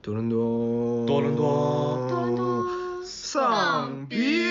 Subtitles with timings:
[0.00, 2.64] 多伦多，多伦多多伦多
[3.04, 4.47] 丧逼。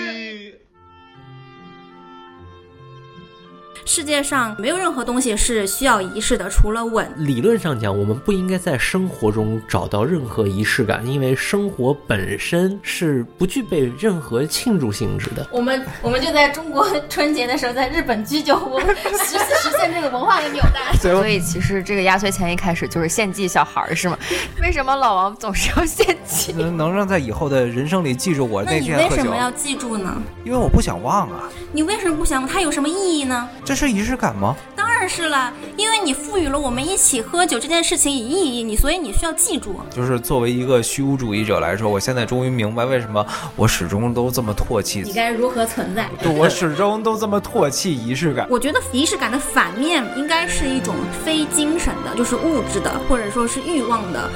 [3.88, 7.10] 世界上没有任何东西是需要仪式的，除了吻。
[7.16, 15.48] 理论上讲，我们不应该在生活中找到任何仪式感，因为生活本身是不具备任何庆祝性质的。
[15.50, 20.92] 我们我们就在中国春节的时候，在日本居酒屋实实现这个文化的纽带。
[21.00, 24.18] 所以其实这个压岁钱一开始就是献祭小孩儿是吗？
[24.60, 26.52] 为什么老王总是要献祭？
[26.52, 30.14] 能 能让在以后的人生里记住我那你那天喝酒为什么，要记住呢？
[30.44, 31.48] 因为我不想忘啊。
[31.72, 32.46] 你为什么不想？
[32.46, 33.48] 它有什么意义呢？
[33.64, 34.56] 这是仪式感吗？
[34.74, 39.78] 当然是了，因为你赋予了我们一起喝酒这件事情以意义，你所以你需要记住。
[39.88, 43.24] 就是作为一个虚无主义者来说，我现在终于明白为什么
[43.54, 46.10] 我始终都这么唾弃你，该如何存在？
[46.20, 48.48] 对我始终都这么唾弃仪式感。
[48.50, 54.28] 我觉得仪式感的反面应该是一种非精神的，就是物质的，或者说是欲望的。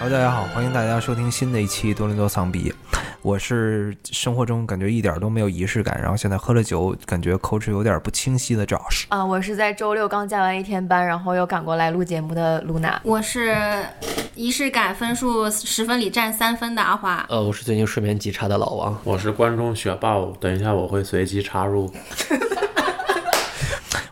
[0.00, 2.72] 好，大家好，欢迎大家收听新的一期多伦多丧逼。
[3.22, 9.04] 我是生活中感觉一点都没有仪式感，然后现在喝了酒，感觉口齿有点不清晰的 Josh。
[9.10, 13.00] 啊，我是在周六刚加完一天班，然后又赶过来录节目的露娜。
[13.04, 13.56] 我是
[14.34, 17.24] 仪式感分数十分里占三分的阿华。
[17.28, 19.00] 呃，我是最近睡眠极差的老王。
[19.04, 21.92] 我是观众雪豹，等一下我会随机插入。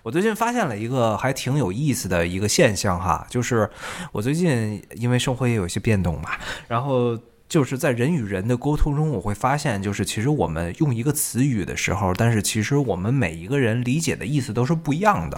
[0.03, 3.69] 我最近发现了一个还挺有意思的一个现象哈，就是
[4.13, 6.31] 我最近因为生活也有一些变动嘛，
[6.69, 7.19] 然后
[7.51, 15.37] 就是在人与人的沟通中，我会发现，就是其实我们用一个词语的时候，但是其实我们每一个人理解的意思都是不一样的。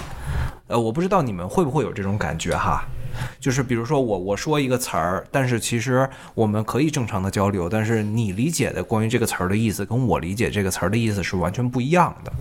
[0.67, 2.85] 呃，我不知道你们会不会有这种感觉哈。
[3.41, 12.33] 就是比如说我我说一个词儿，但是其实我们可以正常的交流，但是你理解的关于这个词儿的意思，跟我理解这个词儿的意思是完全不一样的。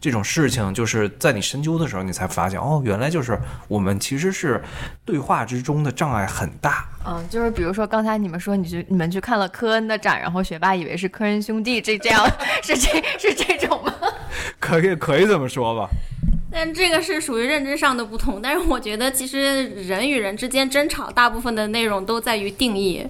[0.00, 4.62] 这种事情就是在你深究的时候，你才发现哦，原来就是我们其实是
[5.04, 6.86] 对话之中的障碍很大。
[7.06, 12.26] 嗯，就是比如说刚才你们说你去你们去看了科恩的展，然后学霸以为是科恩兄弟，这这样
[12.62, 13.92] 是这是这种吗？
[14.58, 15.88] 可以可以这么说吧。
[16.52, 23.06] 但这个是属于认知上的不同，但是我觉得其实人与人之间争吵，大部分的内容都在于定义。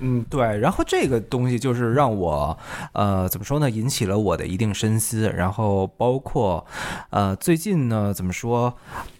[0.00, 0.58] 嗯，对。
[0.58, 2.56] 然后这个东西就是让我，
[2.92, 5.28] 呃，怎么说呢，引起了我的一定深思。
[5.36, 6.64] 然后包括，
[7.10, 8.72] 呃，最近呢，怎么说？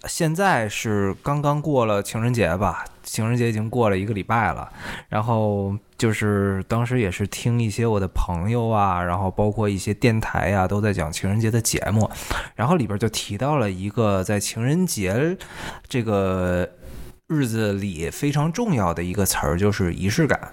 [0.06, 4.71] 现在是刚刚过了情人节吧，情人节已经过了一个礼拜了。
[5.09, 12.11] 然后就是当时也是听一些我的朋友啊，然后包括一些电台呀、都在讲情人节的节目，
[12.55, 15.37] 然后里边就提到了一个在情人节
[15.89, 16.69] 这个
[17.27, 20.53] 日子里非常重要的一个词儿，就是仪式感。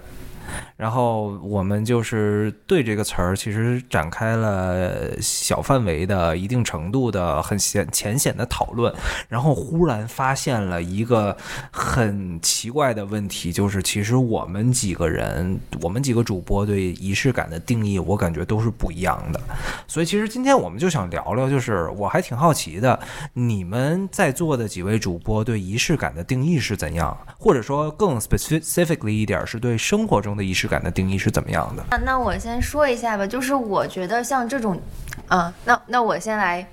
[0.76, 8.94] 然后我们就是对这个词儿其实展开了小范围的、一定程度的、很浅浅显的讨论，
[9.28, 11.34] 然后忽然发现了一个
[11.70, 19.40] 很奇怪的问题，就是其实我们几个人，我们几个主播对仪式感的定义，我感觉都是不一样的。
[19.88, 23.00] 所以其实今天我们就想聊聊，就是我还挺好奇的，
[23.32, 31.84] 你们在座的几位主播对仪式感的定义是怎样，或者说更 specifically 一点，是对生活中的仪式感的定义是怎么样的？
[31.90, 34.80] 那那我先说一下吧，就是我觉得像这种，
[35.28, 36.66] 啊，那那我先来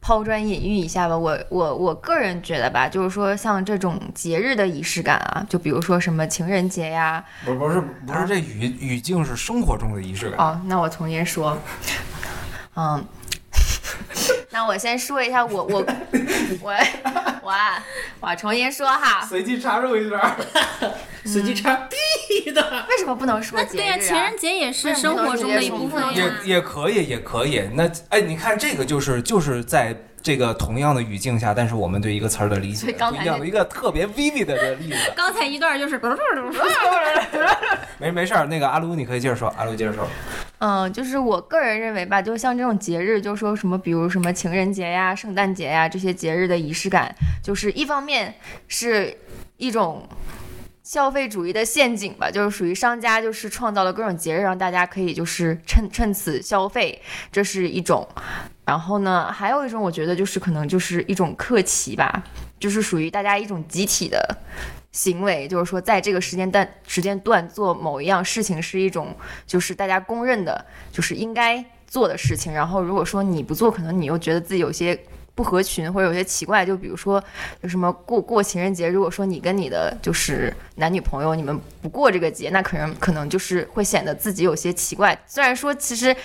[0.00, 1.16] 抛砖引玉一下吧。
[1.16, 10.38] 我我我个人觉得吧，就是说像这种节日的仪式感啊，就比如说什么情人节呀，不不是不是，这语语境是生活中的仪式感。
[10.38, 11.58] 哦，那我重新说，
[12.76, 13.04] 嗯，
[14.56, 15.84] 那我先说一下我我
[16.62, 16.72] 我
[17.42, 17.52] 我
[18.20, 20.34] 我重新说哈，随机插入一段。
[21.26, 22.86] 随机插逼的。
[22.88, 26.02] 为什么不能说节日、对呀、情人节也是生活中的一部分。
[26.14, 27.68] 也也可以，也可以。
[27.74, 34.96] 那哎，你看这个就是就是在这个同样的语境下，但是我们对一个词儿的理解所以刚才不一样一个特别 vivid 的例子。
[35.14, 36.00] 刚才一段就是，
[37.98, 40.08] 没没事儿，那个阿卢你可以接着说，阿卢接着说。
[40.58, 48.34] 嗯，就是我个人认为吧，就像这种节日，就说什么，比如什么情人节呀、圣诞节呀这些节日的仪式感，就是一方面
[48.66, 49.14] 是
[49.58, 50.08] 一种
[50.82, 58.08] 消费主义的陷阱吧，就是属于商家就是创造了各种节日，让大家可以就是趁趁此消费，这是一种。
[58.64, 62.24] 然后呢，还有一种我觉得就是可能就是一种客气吧，
[62.58, 64.38] 就是属于大家一种集体的
[64.96, 69.14] 行为，就是说在这个时间段时间段做某一样事情是一种
[69.46, 72.50] 就是大家公认的，就是应该做的事情。
[72.50, 74.98] 然后如果说你不做，可能你又觉得自己有些
[75.34, 76.64] 不合群或者有些奇怪。
[76.64, 77.22] 就比如说
[77.60, 85.14] 有什么过过情人节，如果说你跟你的就是男女朋友你们不过这个节，那可能可能就是会显得自己有些奇怪。
[85.26, 86.16] 虽然说其实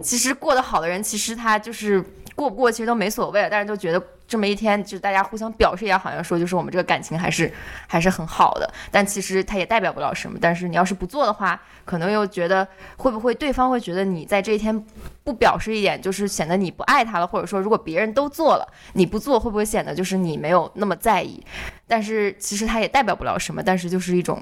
[0.00, 2.00] 其实过得好的人，其实他就是
[2.34, 4.02] 过不过其实都没所谓了，但是就觉得。
[4.30, 7.52] 这么一天，就是大家互相表示一下，好像说就是我们这个感情还是
[7.88, 10.38] 还是很好的，但其实它也代表不了什么。
[10.40, 12.64] 但是你要是不做的话，可能又觉得
[12.96, 14.86] 会不会对方会觉得你在这一天
[15.24, 21.44] 不表示一点，就是显得你不爱他了，或者说如果别人都做了，你不做会不会显得就是你没有那么在意？
[21.88, 24.40] 但是其实它也代表不了什么，但是就是一种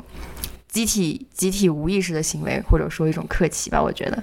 [0.69, 4.23] 集体集体无意识的行为，或者说一种客气吧，我觉得。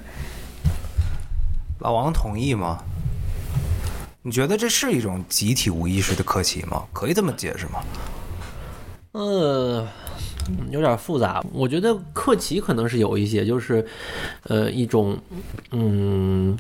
[1.80, 2.84] 老王同意吗？
[4.28, 6.84] 你觉得这是一种集体无意识的客气吗？
[6.92, 7.84] 可以这么解释吗？
[9.12, 9.88] 呃，
[10.72, 11.46] 有点复杂。
[11.54, 13.86] 我觉得客气可能是有一些，就是
[14.46, 15.16] 呃一种
[15.70, 16.58] 嗯，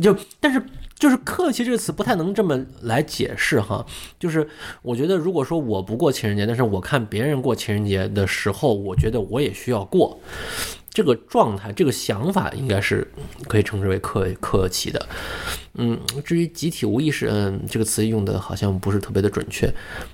[0.00, 0.62] 就但是。
[0.96, 3.84] 就是客气这个词不太能这么来解释哈，
[4.18, 4.48] 就是
[4.80, 10.18] 我觉得如果说我不过情人节，但是我看别人过情人节的时候，我觉得我也需要过，
[10.94, 13.06] 这个状态，这个想法应该是
[13.48, 15.08] 可以称之为客客气的。
[15.74, 19.68] 嗯，至于集体无意识，嗯，这个词用的好像不是特别的准确。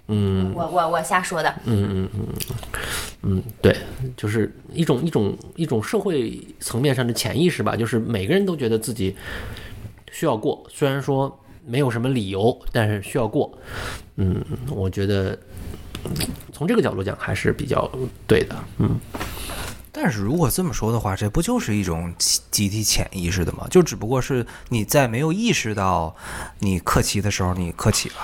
[0.08, 1.54] 嗯，我我我瞎说的。
[1.66, 2.26] 嗯嗯嗯
[3.24, 3.76] 嗯，对，
[4.16, 9.14] 就是一种一种一种社会层面上的潜意识吧，就是每个人都觉得自己
[10.10, 13.52] 需要过，虽然说没有什么理由，但是需要过。
[14.16, 15.38] 嗯，我觉得
[16.06, 16.10] 嗯
[16.54, 17.86] 从这个角度讲还是比较
[18.26, 18.56] 对的。
[18.78, 18.98] 嗯。
[19.92, 22.12] 但是如果这么说的话，这不就是一种
[22.50, 23.66] 集体潜意识的吗？
[23.70, 26.14] 就只不过是你在没有意识到
[26.58, 28.14] 你客气的时候，你客气了。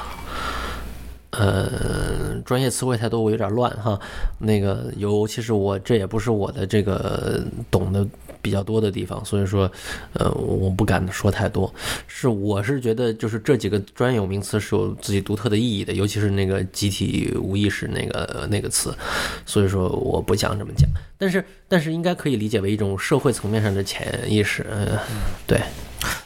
[1.30, 3.98] 呃，专业词汇太多，我有点乱哈。
[4.38, 8.06] 那个，尤其是我这也不是我的这个懂得
[8.40, 9.70] 比较多的地方，所以说，
[10.14, 11.70] 呃，我不敢说太多。
[12.06, 18.96] 是，我是觉得就是这几个专有名词是有自己独特的意义的，尤其是那个集体无意识那个那个词，
[19.44, 20.88] 所以说我不想这么讲。
[21.18, 24.66] 但是，但是应该可以理解为一种社会层面上的潜意识。
[24.70, 24.98] 嗯，
[25.46, 25.60] 对。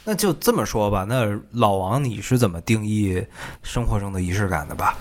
[0.03, 3.25] 那就这么说吧，那老王你是怎么定义
[3.63, 4.97] 生活中的仪式感的吧？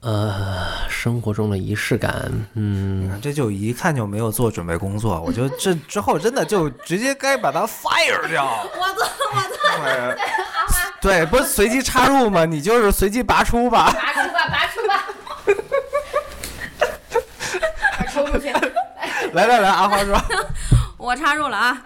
[0.00, 8.66] 呃，生活中的仪式感，嗯，这就一看就没有做准备工作，我觉得这之后真的就直接该把它 fire 掉。
[8.74, 9.58] 我做，我做。
[11.00, 12.44] 对，对，不是随机插入吗？
[12.44, 13.92] 你就是随机拔出吧。
[13.92, 15.04] 拔出吧，拔出吧。
[18.12, 18.52] 抽出去。
[19.34, 20.20] 来来来，阿花说。
[20.98, 21.82] 我插入了啊。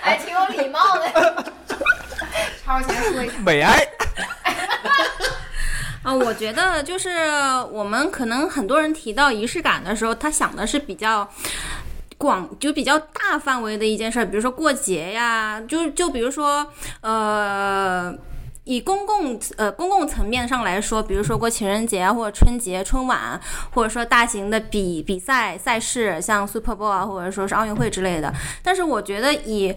[0.00, 1.52] 还 挺有礼貌的。
[2.64, 3.34] 超前说一下。
[3.44, 3.88] 美哀。
[6.02, 7.10] 啊，我觉得就是
[7.70, 11.28] 我们可能很多人提到仪式感的时候，他想的是比较
[12.18, 16.66] 广，就比较大范围的一件事儿，比如说过节呀，就就比如说
[17.00, 18.12] 呃。
[18.68, 23.40] 以公共呃公共层面上来说，比如说过情人节啊，或者春节、春晚，
[23.72, 28.30] 或者说大型的比比赛赛事，像 Super Bowl 啊，或者说是奥运会之类的。
[28.62, 29.74] 但是我觉得以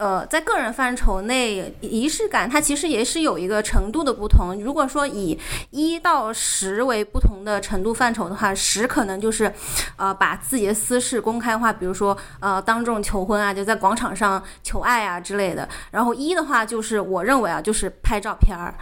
[0.00, 4.58] 呃，在个人范畴内，仪式感它其实也是有一个程度的不同。
[4.58, 5.38] 如果说以
[5.68, 9.52] 一到十为不同的程度范畴的话，十可能就是，
[9.96, 15.68] 呃，把自己的私事公开化，比如说呃当众求婚啊，就在广场上求爱啊之类的。
[15.90, 18.74] 然后一的话就是我认为啊，就是拍照片儿。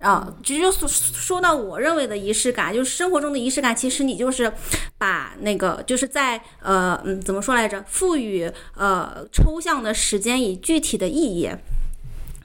[0.00, 4.50] 啊，就就说说到我认为的仪式感，就是生活中的仪式感，其实你就是
[4.96, 11.50] 把那个就是在呃嗯怎么说来着，赋予呃抽象的时间以具体的意义，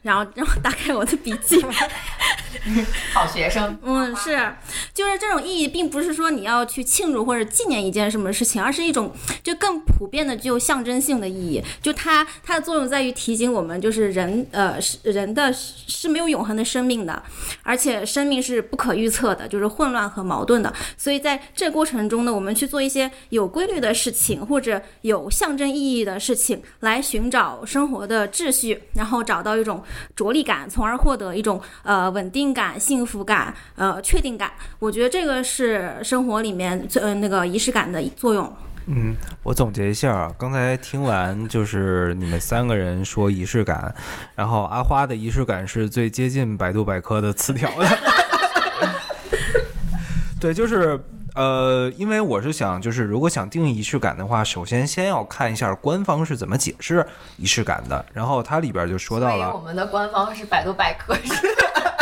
[0.06, 1.60] 然后让我打开我的笔记。
[3.12, 3.78] 好学生。
[3.84, 4.54] 嗯，是，
[4.94, 9.12] 就是这种意义，并不是说你要去庆祝或者纪念一件什么事情，而是一种
[9.44, 11.63] 就更普遍的具有象征性的意义。
[11.82, 17.22] 就它它的作用在于提醒我们，就是人呃是人的是没有永恒的生命的，
[17.63, 20.74] 而且生命是不可预测的，就是混乱和矛盾的。
[20.98, 29.84] 所以在这过程中呢，我们去做一些有规律的事情，或者有象征意义的事情，来寻找生活的秩序，然后找到一种
[30.16, 34.52] 着力感，从而获得一种呃稳定感、幸福感、呃确定感。
[34.80, 38.52] 我觉得这个是生活里面最呃那个仪式感的作用。
[38.88, 43.96] 嗯，我总结一下啊，刚才听完就是你们三个人说仪式感，
[44.36, 47.88] 然后阿花的仪式感是最接近百度百科的词条的。
[50.40, 51.00] 对，就是
[51.36, 61.34] 呃，因为我是想，就是如果想定义仪式感的话，首先先要看一下官方是怎么解释仪式感的，然后它里边就说到所以我，们的官方是百度百科，是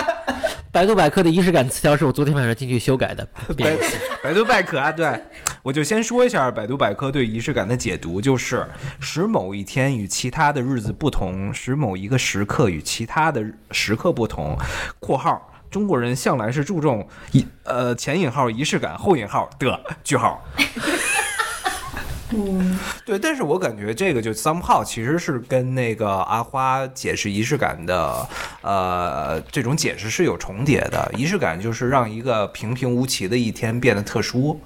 [0.71, 3.27] 百度百科的仪式感词条是我昨天晚上进去修改的。
[3.57, 3.75] 百
[4.23, 5.19] 百度百科啊，对，
[5.63, 8.67] 我就先说一下百度百科对仪式感的解读，就是
[8.99, 14.55] 使某一天与其他的日子不同，使某一个时刻与其他的时刻不同
[14.99, 15.49] （括号）。
[15.73, 17.07] 中国人向来是注重
[17.63, 20.39] 呃前引号仪式感后引号的句号。
[22.35, 28.27] 嗯，对，但是我感觉这个就 somehow 其实是跟那个阿花解释仪式感的，
[28.61, 31.11] 呃，这种解释是有重叠的。
[31.15, 34.59] 仪式感就是让一个平平无奇的一天变得特殊。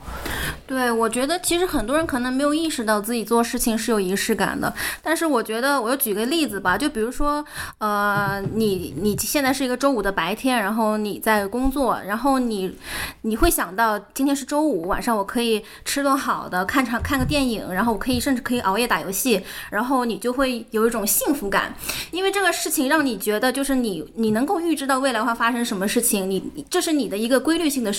[0.65, 7.43] 对，我觉得其实很多人可能没有意识到自己做事情是有仪式感的，但是我觉得我就举个例子吧，就比如说，
[7.79, 12.75] 呃，你你现在是一个周五的白天，然后你在工作，然后你
[13.21, 21.73] 你会想到今天是周五晚上，我可以吃顿好的，看场看个电影，然后我可以甚至可以熬夜打游戏，然后你就会有一种幸福感，
[22.11, 27.93] 因为这个事情让你觉得就是你你能够预知到未来会发生什么事情，你这是你的一个规律性的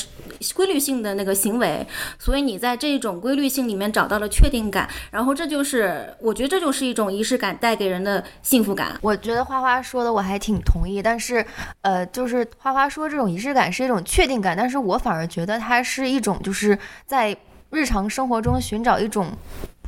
[0.55, 1.87] 规律性的那个行为，
[2.19, 8.99] 所以你在这种规律性里面找到了确定感，然后这就是我觉得这就是一种仪式感带给人的幸福感。
[9.01, 11.45] 我觉得花花说的我还挺同意，但是，
[11.83, 17.37] 呃，就是花花说这种仪式感是一种确定感，但是我反而觉得它是一种就是在
[17.71, 19.31] 日常生活中寻找一种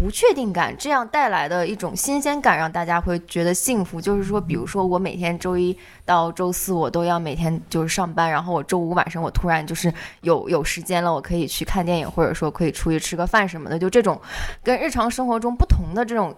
[0.00, 4.00] 不确定感，这样带来的一种新鲜感，让大家会觉得幸福。
[4.00, 5.76] 就是说，比如说我每天周一
[6.07, 9.92] 到周四我都要每天就是上班，然后我周五晚上我突然就是
[10.23, 14.19] 有 有时间了，我可以去看电影，或者说可以出去吃个饭什么的，就这种
[14.62, 16.35] 跟日常生活中不同的这种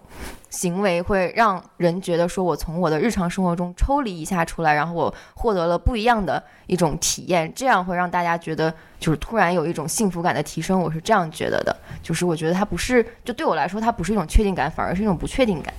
[0.49, 10.77] 行为，会让人觉得说我从我的日常生活中抽离一下出来，然后我获得了不一样的一种体验，这样会让大家觉得就是突然有一种幸福感的提升。
[10.77, 15.71] 我是这样觉得的，就是我觉得它不是就对我我来说，它不是一种确定感，反而是一种不确定感。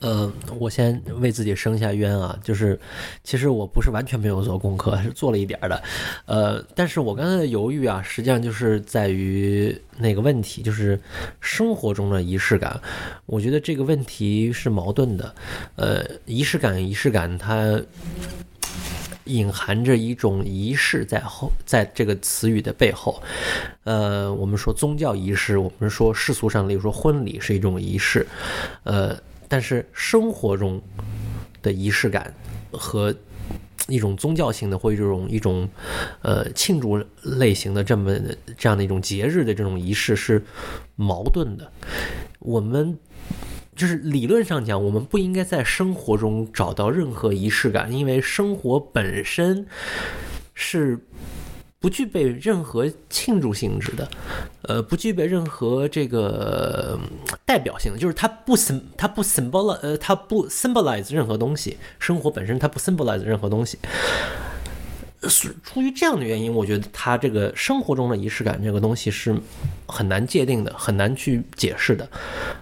[0.00, 2.76] 呃，我先为自己申下冤啊，就是
[3.22, 5.80] 其实我不是完全没有做功课，是做了一点儿的，
[6.26, 10.98] 呃，但是我刚才的犹豫啊，实际上就是在于那个问题，就是
[11.40, 12.80] 生活中的仪式感，
[13.26, 15.32] 我觉得这个问题是矛盾的，
[15.76, 17.80] 呃，仪式感，仪式感它。
[19.24, 23.22] 隐含着一种仪式在后，在这个词语的背后，
[23.84, 28.26] 呃，我们说宗教仪式，我们说世俗上，例如说婚礼是一种仪式，
[28.84, 29.16] 呃，
[29.48, 30.80] 但是生活中
[31.62, 32.34] 的仪式感
[32.72, 33.14] 和
[33.88, 35.68] 一种宗教性的或者这种一种
[36.22, 38.18] 呃庆祝类型的这么
[38.56, 40.44] 这样的一种节日的这种仪式是
[40.96, 41.70] 矛盾的，
[42.38, 42.98] 我们。
[43.82, 49.66] 就是理论上讲，我们不应该在生活中找到任何仪式感，因为生活本身
[50.54, 50.96] 是
[51.80, 54.08] 不具备任何庆祝性质的，
[54.68, 56.96] 呃，不具备任何这个
[57.44, 63.76] 代表性的，就是它不 sym 它不 symbol 呃它不 symbolize 任何东西，生活本身它不 symbolize 任何东西。
[65.28, 69.34] 是出于这样的原因，我觉得他这个生活中的仪式感这个东西是
[69.86, 72.08] 很难界定的，很难去解释的。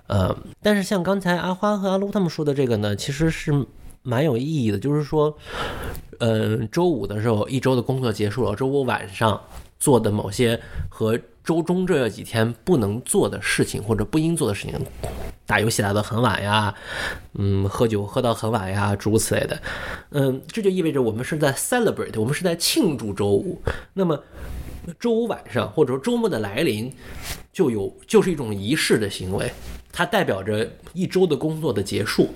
[0.06, 3.66] 呃，但是像刚才阿花和阿撸他们说的这个呢，其实是
[4.02, 5.36] 蛮有意义的，就是说，
[6.18, 9.40] 嗯、周五的时候一周的工作结束了，周五晚上
[9.78, 14.74] 做的某些和周中这几天不能做的事情或者不应做的事情，
[15.46, 16.74] 打游戏打到很晚呀，
[17.34, 19.60] 嗯，喝酒喝到很晚呀，诸如此类的。
[20.10, 23.60] 嗯，这就意味着我们是在 celebrate，我们是在庆祝周五。
[23.94, 24.22] 那么
[24.98, 26.92] 周五晚上或者说周末的来临，
[27.52, 29.50] 就有就是一种仪式的行为，
[29.90, 32.28] 它代表着一周的工作的结束。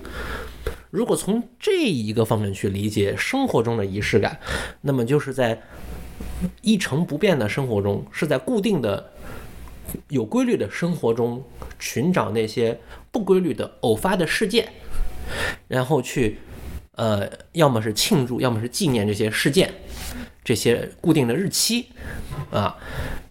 [0.89, 4.39] 如果从这一个方面去理解生活中的仪式感，
[4.81, 5.61] 那么就是在
[6.61, 9.11] 一成不变的生活中，是在固定的、
[10.09, 11.43] 有规律的生活中
[11.79, 12.77] 寻找那些
[13.11, 14.67] 不规律的偶发的事件，
[15.67, 16.37] 然后去
[16.93, 19.73] 呃，要么是庆祝，要么是纪念这些事件，
[20.43, 21.87] 这些固定的日期
[22.51, 22.77] 啊。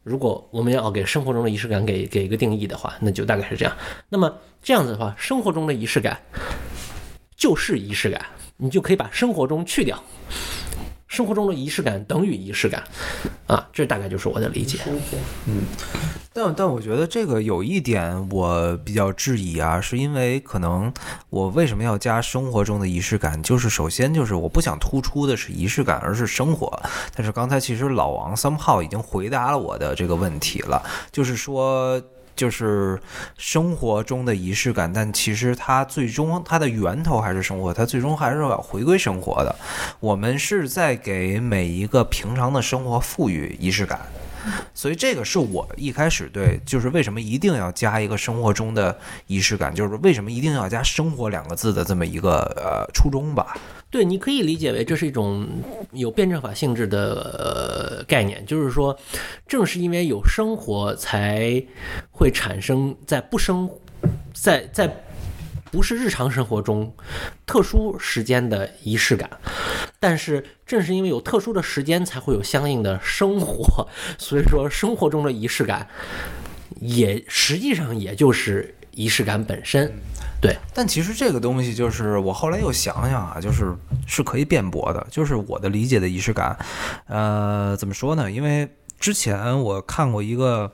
[0.02, 3.74] 如果我们要给生活中的仪式感给给一个定义的话，那就大概是这样。
[4.10, 4.30] 那么
[4.62, 6.20] 这样子的话，生活中的仪式感
[7.36, 8.24] 就是仪式感，
[8.58, 10.02] 你就可以把生活中去掉。
[11.14, 12.82] 生活中的仪式感等于仪式感，
[13.46, 14.80] 啊，这大概就是我的理解。
[15.46, 15.62] 嗯
[16.36, 20.92] 但但我觉得这个有一点我比较质疑啊，是因为可能
[21.30, 23.40] 我为什么要加生活中的仪式感？
[23.40, 26.82] 就是首先就是我不想突出的是仪式感，而是生活。
[27.14, 32.02] 但是刚才其实老王 somehow 已经回答了我的这个问题了，就是说。
[32.36, 33.00] 就是
[33.36, 39.54] 生活中的仪式感，但其实它最终它的源头还是生活，它最终还是要回归生活的。
[40.00, 44.00] 我们是在给每一个平常的生活赋予仪式感。
[44.74, 48.94] 所以这个是我一开始对，就是为什么一定要加一个生活中的
[49.26, 53.56] 仪式感，就是为什么一定要加“生活”两个字的这么一个呃初衷吧。
[53.94, 55.46] 对，你可以理解为这是一种
[55.92, 58.98] 有辩证法性质的、概念，就是说，
[59.46, 61.64] 正是因为有生活，才
[62.10, 63.70] 会产生在不生
[64.32, 64.92] 在在
[65.70, 66.92] 不是日常生活中
[67.46, 69.30] 特殊时间的仪式感。
[70.00, 73.86] 但是正是因为有特殊的时间，才会有相应的生活，
[74.18, 75.86] 所以说生活中的仪式感
[76.80, 79.92] 也实际上也就是仪式感本身。
[80.44, 83.74] 对，但其实这个东西就是我后来又想想啊，就是
[84.06, 85.06] 是可以辩驳的。
[85.10, 86.54] 就是我的理解的仪式感，
[87.06, 88.30] 呃，怎么说呢？
[88.30, 88.68] 因为
[89.00, 90.70] 之前我看过一个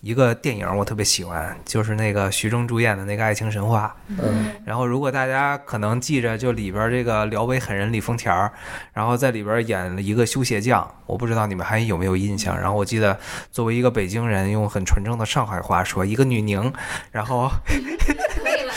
[0.00, 3.94] 一个电影，我特别喜欢，就是那个徐峥主演的那个《爱情神话》。
[4.18, 8.50] 嗯，然后如果大家可能记着，就里边这个辽北狠人李丰田儿，
[8.94, 12.58] 然后在里边演了一个修鞋匠，我不知道你们还有没有印象。
[12.58, 16.72] 然后我记得作为一个北京人，用很纯正的上海话说，一个女宁，
[17.10, 17.50] 然后。
[17.66, 18.72] 可以了，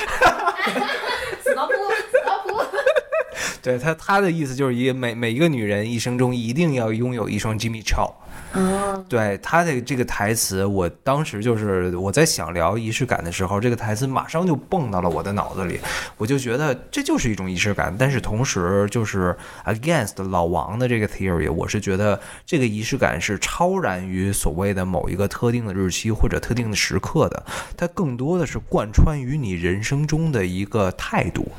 [1.43, 1.73] 死老虎，
[2.11, 2.63] 死老虎。
[3.65, 8.11] 对他，他的意思就是一每每一个女人一生中一定要拥有一双 Jimmy Choo。
[8.53, 15.79] 哦，对他的这个台词，我当时就是我在想聊仪式感的时候，这个台词马上就蹦到了我的脑子里，
[16.15, 17.93] 我就觉得这就是一种仪式感。
[17.97, 27.43] 但是同时，就是 against 老王的这个 theory，我是觉得这个仪式感是超然于所谓的某一个特定的日期或者特定的时刻的，
[27.75, 31.51] 它更多的是贯穿于你人生中的一个态度，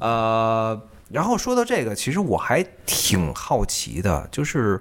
[0.00, 0.78] 呃。
[1.10, 4.80] 然后说到这个，其实我还挺好奇的，就是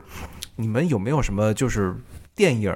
[0.56, 1.96] 你们有没有什么就是
[2.36, 2.76] 电影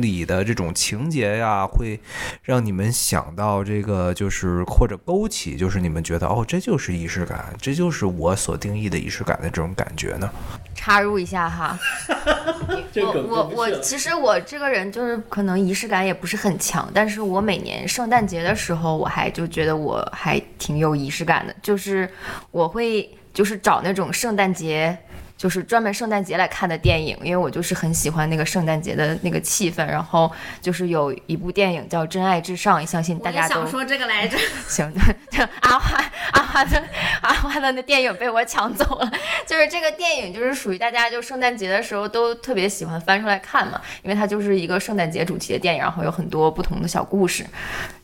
[0.00, 1.98] 里的这种情节呀，会
[2.42, 10.30] 让你们想到这个，就是或者勾起，就是你们觉得哦，这就是仪式感，这就是我所定义的仪式感的这种感觉呢？
[10.76, 11.76] 插入一下哈，
[12.94, 22.08] 我我我，其实我这个人就是可能仪式感也不是很强，但是我每年圣诞节的时候，我还就觉得我还挺有仪式感的，就是
[22.52, 24.96] 我会就是找那种圣诞节。
[25.36, 29.84] 就是专门圣诞节来看的电影，因为我就是很喜欢那个圣诞节的那个气氛。
[29.84, 30.30] 然后
[30.62, 34.38] 就是有一部电影叫《真爱至上》，相信大家都想说这个来着。
[34.66, 34.92] 行，
[35.30, 36.82] 对，阿花阿花的
[37.20, 39.12] 阿花的那电影被我抢走了。
[39.46, 47.44] 就是这个电影，就是属于大家就圣诞节的时候都特别喜欢翻出来看嘛，因为它就是一个圣诞节主题的电影，然后有很多不同的小故事。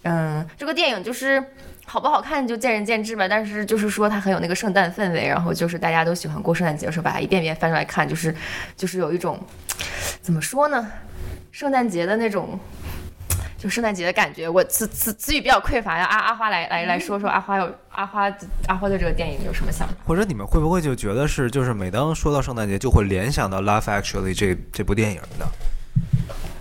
[0.02, 1.42] 嗯，这个电影就是。
[1.90, 8.32] 好不好看就见仁见智吧，但是就是说它很有那个圣诞氛围，然后就是大家都喜欢过圣诞节的时候把它一遍遍翻出来看，就是
[8.76, 9.36] 就是有一种
[10.22, 10.86] 怎么说呢，
[11.50, 12.56] 圣诞节的那种
[13.58, 14.48] 就圣诞节的感觉。
[14.48, 18.32] 我词词词语比较匮乏呀，阿阿花来来来说说阿花有阿花
[18.68, 19.94] 阿花对这个电影有什么想法？
[20.06, 25.46] 或者你们会不会就觉得是，就是每当说到圣诞节，就会联想到《Love Actually 这》这部电影呢？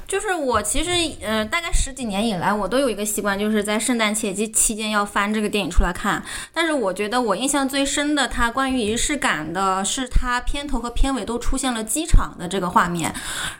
[0.10, 0.90] 就是我其实
[1.22, 6.24] 呃，大概十几年以来，我都有一个习惯，就是在圣诞节期期间要翻这个电影出来看。
[6.52, 13.14] 但是我觉得我印象最深的，它关于仪式感的是它片头和片尾都出现了机场的这个画面。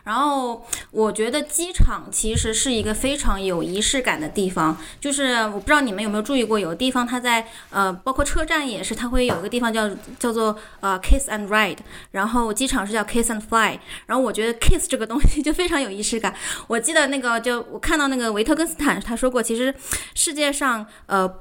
[0.04, 4.76] 然后我觉得机场其实是一个非常有仪式感的地方。
[5.00, 11.78] 就是我不知道你们有没有注意过，有的地方它在呃，包括车站也是，它会有一个地方叫叫做呃 kiss and ride，
[12.10, 13.78] 然后机场是叫 kiss and fly。
[14.08, 16.34] 然后我觉得 kiss 这个东西就非常有仪式感。
[16.68, 19.74] 我记得那个，就我看到那个维特根斯坦他说过，其实
[20.16, 21.32] 世界上呃。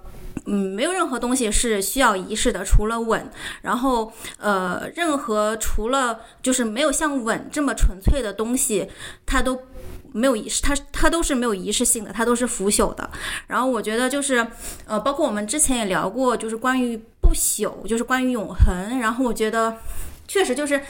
[0.47, 3.29] 嗯，没有任何东西是需要仪式的，除了吻。
[3.63, 8.89] 然后，呃，任何除了就是没有像吻这么纯粹的东西，
[9.27, 9.61] 它都
[10.13, 13.11] 没有仪式，它它都是没有仪式性的，它都是腐朽的。
[13.49, 14.47] 然后我觉得就是，
[14.87, 19.01] 呃，包括我们之前也聊过，就是关于不朽，就是关于永恒。
[19.01, 19.77] 然后我觉得。
[20.29, 20.81] 确实就是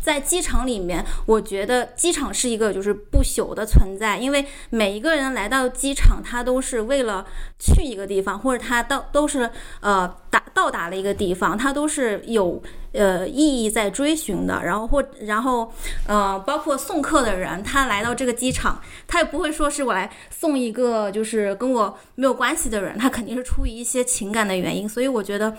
[0.00, 7.24] 在机场里面，我觉得机场是一个就是不朽的存在，因为每一个人来到机场，他都是为了
[7.58, 9.48] 去一个地方，或者他到都是
[9.80, 12.60] 呃达到达了一个地方，他都是有
[12.92, 14.62] 呃意义在追寻的。
[14.64, 15.72] 然后或然后
[16.06, 24.88] 呃，包括送客的人，他来到这个机场，他也不会说是我来送一个就是跟我没有关系的人，他肯定是出于一些情感的原因。
[24.88, 25.56] 所以我觉得。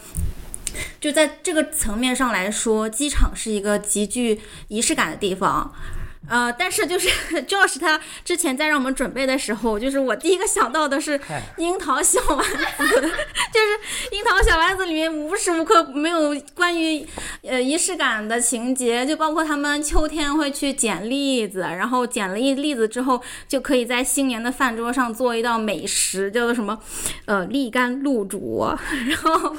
[0.99, 5.73] 就在这个层面上来说，机场是一个极具仪式感的地方。
[6.27, 7.07] 呃，但是就是
[7.47, 11.19] Josh 他之前在让我们准备的时候，就是我第一个想到的是
[11.57, 17.07] 樱桃小丸子， 就是樱桃小丸子里面无时无刻没有关于
[17.43, 26.77] 呃仪式感的情节，就包括他们秋天会去捡栗子，然后捡了一栗子之后，就可以在新年的饭桌上做一道美食，叫做什么
[27.25, 28.67] 呃栗干露煮，
[29.07, 29.55] 然后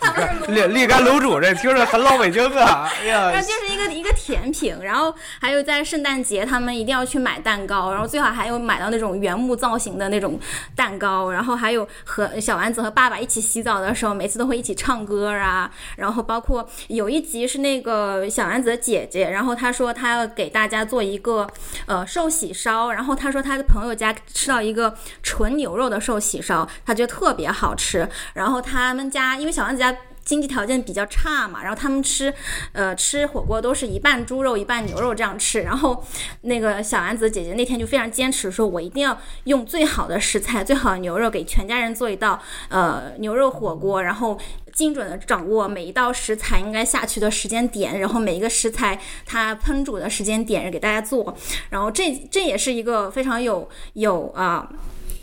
[0.00, 2.90] 他们是立立干卤煮，这听着很老北京啊！
[3.00, 10.38] 哎呀然后，就是一个一个甜品，然后还有在圣诞节他们一定要去买蛋糕，然后最好还有买到那种原木造型的那种
[10.76, 21.44] 蛋糕，然后还有和小丸子和爸爸一起洗澡的时候，每次都会一起唱歌啊，然后包括有一集是那个小丸子的姐姐，然后她说她要给大家做一个
[21.86, 29.92] 呃寿喜烧，然后她说她的朋友家吃到一个纯牛肉的寿喜烧，她觉得特别好吃，然后他们家因为小丸子家。
[30.30, 32.32] 经济条件比较差嘛，然后他们吃
[32.70, 36.04] 呃吃火锅都是一半猪肉一半牛肉这样吃，然后
[36.42, 44.38] 那个小丸子姐姐那天就非常坚持说，我一定要用最好的食材、最好的牛肉给全家人做一道呃牛肉火锅，然后。
[44.72, 51.36] 精准的掌握每一道食材应该下去的时间点，然后每一个食材它烹煮的时间点给大家做，
[51.70, 54.70] 然后这这也是一个非常有有啊。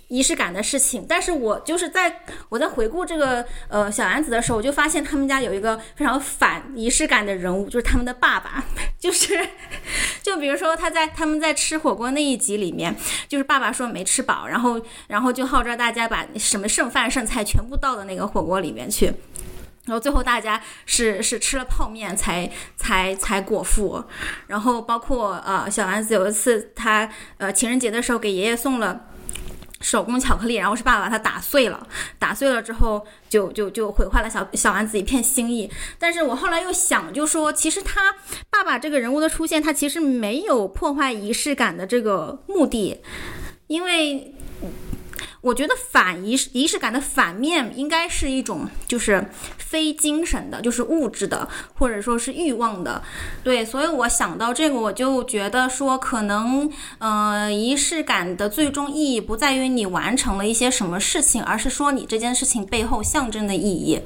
[0.07, 8.63] 仪式感的事情，但是我就是在我在回顾这个呃小丸子的时候，我就发现他们家有一个非常反仪式感的人物，就是他们的爸爸，
[8.97, 9.47] 就是
[10.21, 12.95] 就比如说他在他们在吃火锅那一集里面，
[13.27, 19.13] 就是爸爸说没吃饱，然后然后就号召大家把什么剩饭剩菜全部倒到那个火锅里面去。
[19.85, 24.03] 然后最后大家是是吃了泡面才才才果腹，
[24.47, 29.05] 然后包括呃小丸子有一次他呃情人节的时候给爷爷送了
[29.79, 31.87] 手工巧克力，然后是爸爸把它打碎了，
[32.19, 35.69] 打碎了之后就就就毁坏了小小丸子一片心意。
[35.99, 38.15] 但是我后来又想，就说其实他
[38.49, 43.01] 爸爸这个人物的出现，他其实没有破坏仪式感的这个目的，
[43.67, 44.33] 因为。
[45.47, 49.25] 我觉得反仪式仪式感的反面应该是一种就是
[49.57, 53.01] 非精神的，就是物质的，或者说是欲望的。
[53.45, 64.01] 对，所以我想到这个，我就觉得说，可能呃，仪式感的最终意义不在于你完成了一些什么事情，而是说你这件事情背后象征的意义。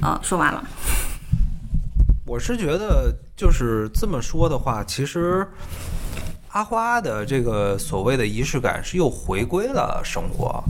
[0.00, 0.64] 啊，说完了。
[2.26, 5.46] 我是觉得就是这么说的话，其实。
[6.52, 10.62] 阿花的这个所谓的仪式感是又回归了生活，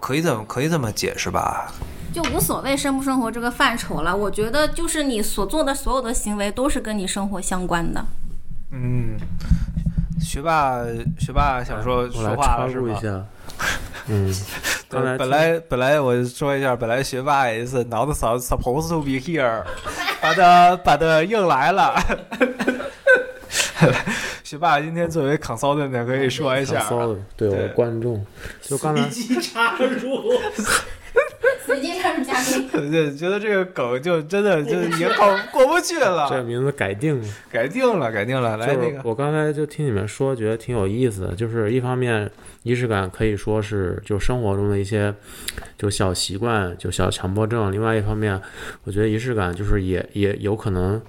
[0.00, 1.72] 可以这么可以这么解释吧？
[2.12, 4.16] 就无所谓生不生活这个范畴了。
[4.16, 8.04] 我觉得就是你所做的所有的行为都是跟你生活相关的。
[8.70, 9.18] 嗯，
[10.20, 10.78] 学霸
[11.18, 13.24] 学霸想说说话了是一下。
[14.06, 14.32] 嗯，
[14.88, 19.64] 本本来本来我说一下，本来学霸也是脑子上 supposed to be here，
[20.20, 21.94] 把他把他硬来了。
[24.44, 26.86] 学霸今天作为 consultant 可以说一下，
[27.36, 28.24] 对我观众，
[28.62, 30.32] 就刚才随机插入，
[31.66, 36.28] 随机插入嘉宾，对，觉得这个梗就真的就也过过不去了。
[36.30, 38.56] 这名字改定了，改定了，改定了。
[38.56, 41.34] 来那个，我刚才就听你们说，觉得挺有意思的。
[41.34, 42.30] 就是一方面，
[42.62, 45.12] 仪式感可以说是就生活中的一些
[45.76, 48.40] 就小习惯，就小强迫症；另外一方面，
[48.84, 51.00] 我觉得仪式感就是也也有可能。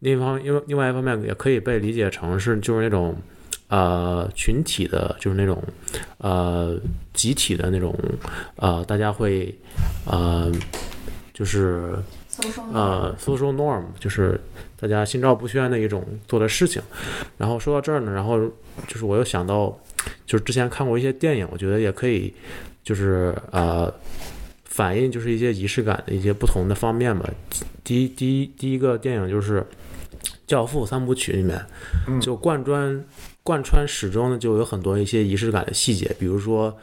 [0.00, 3.16] 另一方，因为另外一方面也可以被理解成是就是那种，
[3.66, 5.60] 呃，群体的，就是那种，
[6.18, 6.78] 呃，
[7.12, 7.92] 集体的那种，
[8.56, 9.52] 呃，大家会，
[10.06, 10.52] 呃，
[11.34, 11.94] 就是
[12.72, 14.40] 呃，social norm，就是
[14.78, 16.80] 大家心照不宣的一种做的事情。
[17.36, 18.38] 然后说到这儿呢，然后
[18.86, 19.76] 就是我又想到，
[20.26, 22.32] 就是之前看过一些电影，我觉得也可以，
[22.84, 23.92] 就是呃。
[24.64, 27.28] 反映就是一些仪式感的一些不同的方面吧。
[27.82, 29.60] 第一，第一，第一个电影就是。
[30.48, 31.64] 《教父》三部曲里面，
[32.20, 33.04] 就贯穿
[33.44, 36.74] 贯穿始终的就有很多一些仪式感的细节，比如说，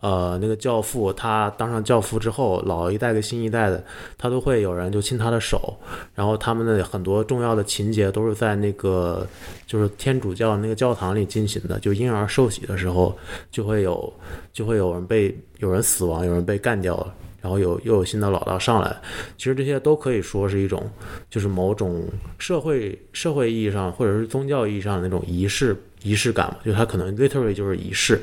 [0.00, 3.82] 呃，那个教父他当上教父之后，老一代跟新一代的
[4.18, 5.74] 他都会有人就亲他的手，
[6.14, 9.26] 然后他们的很多重要的情节都是在那个
[9.66, 13.16] 就是天主教那个教堂里进行的，就婴儿受洗的时候
[13.50, 14.12] 就会有
[14.52, 17.14] 就会有人被有人死亡，有人被干掉了。
[17.42, 18.96] 然后有又有新的老道上来，
[19.36, 20.88] 其实这些都可以说是一种，
[21.28, 22.04] 就是某种
[22.38, 28.22] 社会社会意义上或者是宗教意义上的那种仪式仪式感嘛，就它可能 literally 就是仪式。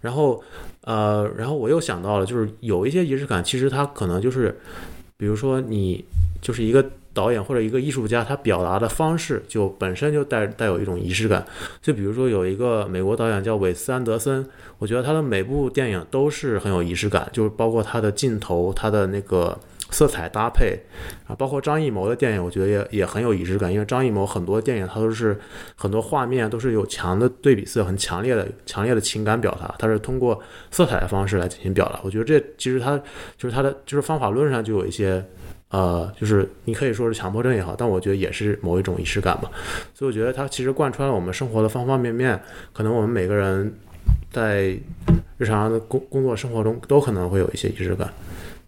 [0.00, 0.42] 然后
[0.82, 4.56] 呃，然后我又想到了，就是有一些仪式感，其实它可能就是，
[5.16, 6.04] 比如说你
[6.40, 6.84] 就是一个。
[7.14, 11.46] 导演或者一个艺术家，他表达的方式就本身就带带有一种仪式感。
[11.80, 14.44] 就比如说有一个美国导演叫韦斯安德森，
[14.78, 19.56] 我觉得他的每部电影都是很有仪式感，就是包括他的镜头、他的那个
[19.94, 20.76] 色彩搭配
[21.28, 23.72] 啊，包括张艺谋的电影，我觉得也也很有仪式感。
[23.72, 25.38] 因为张艺谋很多电影他都是
[25.76, 32.00] 很多画面都是有强的对比色，很强烈的强烈的情感表达，他是通过色彩的方式来进行表达。
[32.02, 33.00] 我觉得这其实他
[33.38, 35.24] 就是他的就是方法论上就有一些。
[35.70, 39.50] 呃，就是你可以说是强迫症也好，但我觉得也是某一种仪式感吧。
[39.92, 42.40] 所以我觉得它其实贯穿了我们生活的方方面面。
[42.72, 43.74] 可能我们每个人
[44.30, 44.78] 在
[45.36, 48.08] 日常的工工作生活中都可能会有一些仪式感。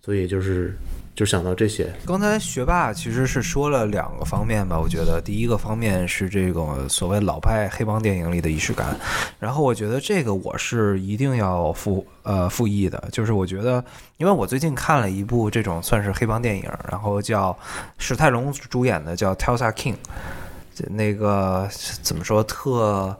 [0.02, 0.74] 所以就是。
[1.16, 1.90] 就想到这些。
[2.06, 8.94] 刚才学霸其实是说了两个方面吧，我觉得第一个方面是这个所谓老派黑帮电影里的仪式感，
[9.40, 13.82] 然后我觉得这个我是一定要复呃复议的，就是我觉得，
[14.18, 17.58] 因为我最近看了一部这种算是黑帮电影，然后叫
[17.96, 19.94] 史泰龙主演的叫《Tulsa King》，
[20.90, 21.66] 那个
[22.02, 23.16] 怎么说特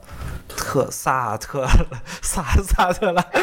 [0.46, 1.66] 特萨特
[2.20, 3.24] 萨萨特拉。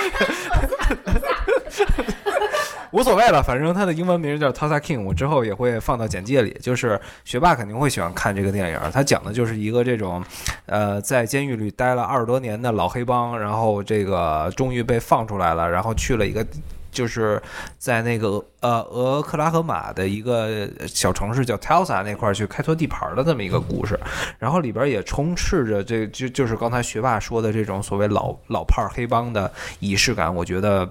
[2.94, 6.56] 无所谓了，反正他的英文名叫 Tulsa King，我之后也会放到简介里。
[6.62, 10.24] 就是学霸肯定会喜欢看这个电影，他讲的就是一个这种，
[10.68, 16.46] 呃，在监狱里待了二十多年的老黑帮，然后这个终于被放出来了，然后去了一个。
[16.92, 17.42] 就是
[17.80, 24.00] 在那个呃俄克拉荷马的一个小城市叫 Tulsa 那块儿去开拓地盘的这么一个故事，
[24.38, 30.88] 然后里边也充斥着这就就是刚才学霸说的这种所谓老老派黑帮的仪式感，我觉得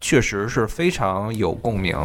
[0.00, 1.96] 确实是非常有共鸣。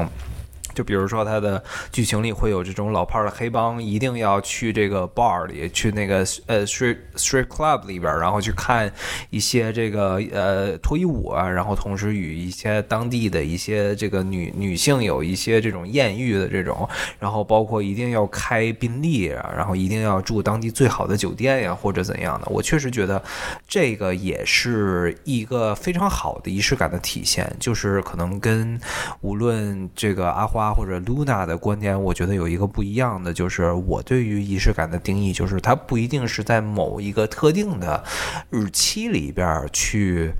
[0.73, 8.91] 就比如说，它的剧情里会有这种老派儿的黑帮，一定要去这个 bar 里，去那个呃 street street club 里边，然后去看
[9.29, 16.88] 一些这个呃脱衣舞啊，然后同时与一些当地的一些这个女女性有一些这种艳遇的这种，
[17.19, 22.47] 然后包括一定要开宾利啊，然后一定要住当地最好的酒店呀，或者怎样的。
[22.49, 23.21] 我确实觉得
[23.67, 28.79] 这个也是一个非常好的仪式感的体现，就是可能跟
[29.21, 38.04] 无论这个阿花或者 Luna 的观点，我觉得有一个不一样的，就是我对于仪式感的定义，就是它不一定是在某一个特定的
[38.50, 40.34] 日期里边去。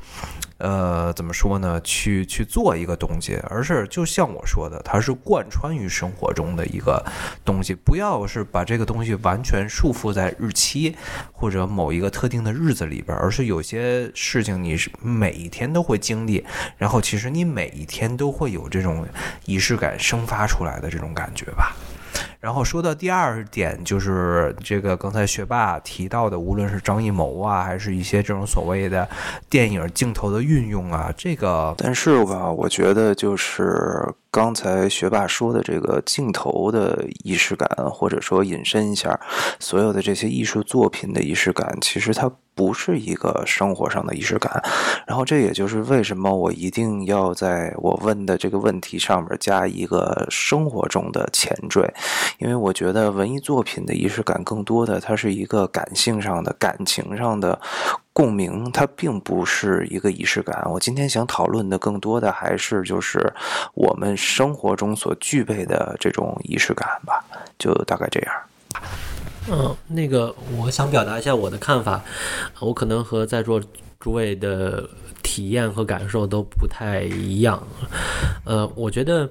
[0.62, 1.82] 呃，怎么说呢？
[1.82, 7.04] 去去做一个东西，而是就像我说的，它是贯穿于生活中的一个
[7.43, 7.74] 东西。
[7.74, 10.95] 不要是把这个东西完全束缚在日期
[11.32, 16.45] 或者某一个特定的日子里边，而是有些事情你是每一天都会经历，
[16.78, 19.08] 然后其实你每一天都会有这种
[19.45, 21.76] 仪式感生发出来的这种感觉吧。
[22.41, 29.08] 然后说到第二点，就是这个刚才学霸提到的，无论是张艺谋啊，还是一些这种所谓的
[29.47, 39.19] 电影镜头的运用啊，这个但是吧，我觉得就是刚才学霸说的这个镜头的仪式感，或者说引申一下，
[39.59, 44.63] 所有的这些艺术作品的仪式感，其实它不是一个生活上的仪式感。
[45.05, 51.93] 然后这也就是为什么我一定要在我问的这个问题上面加一个生活中的前缀，
[52.39, 57.59] 因为我觉得文艺作品的仪式感更多的它是一个感性上的、感情上的。
[58.21, 60.63] 共鸣，它并不是一个仪式感。
[60.71, 63.34] 我今天想讨论的更多的还是就是
[63.73, 67.25] 我们生活中所具备的这种仪式感吧，
[67.57, 68.34] 就大概这样。
[69.49, 71.99] 嗯，那个我想表达一下我的看法，
[72.60, 73.60] 我可能和在座
[73.99, 74.88] 诸位的
[75.23, 77.60] 体验和感受都不太一样。
[78.45, 79.27] 呃，我觉得。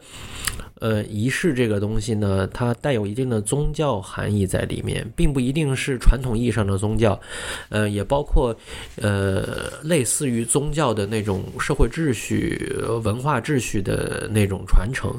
[0.80, 7.20] 呃，仪式这个东西呢，它带有一定的宗教含义在里面，并不一定是传统意义上的宗教，
[7.68, 8.56] 呃，也包括
[8.96, 15.14] 呃类似于宗教的那种社会秩序、文化秩序的那种传承。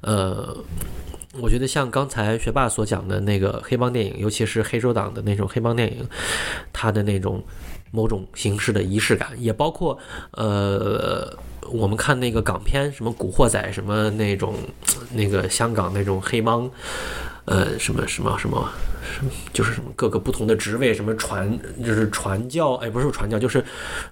[0.00, 0.56] 呃，
[1.40, 6.06] 我觉得像刚才学霸所讲的那个黑帮电影，尤其是黑手党的那种黑帮电影，
[6.72, 7.42] 它的那种
[7.90, 9.98] 某种形式的仪式感，也包括
[10.30, 11.36] 呃。
[11.72, 14.54] 我们看那个港片，什么《古惑仔》，什么那种，
[15.12, 16.70] 那个香港那种黑帮，
[17.44, 18.68] 呃，什么什么什么，
[19.52, 23.64] 就是什么各个不同的职位，什么传就是传教，哎，不是传教，就是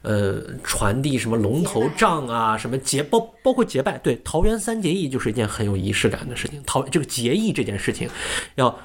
[0.03, 6.63] 呃传递什么龙头杖啊，什么结包包括结拜，对，桃园三结义就是一件很有仪式感的事情。
[6.65, 8.09] 桃这个结义这件事情，
[8.55, 8.77] 要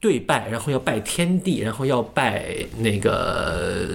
[0.00, 3.88] 对拜，然后要拜天地，然后要拜那个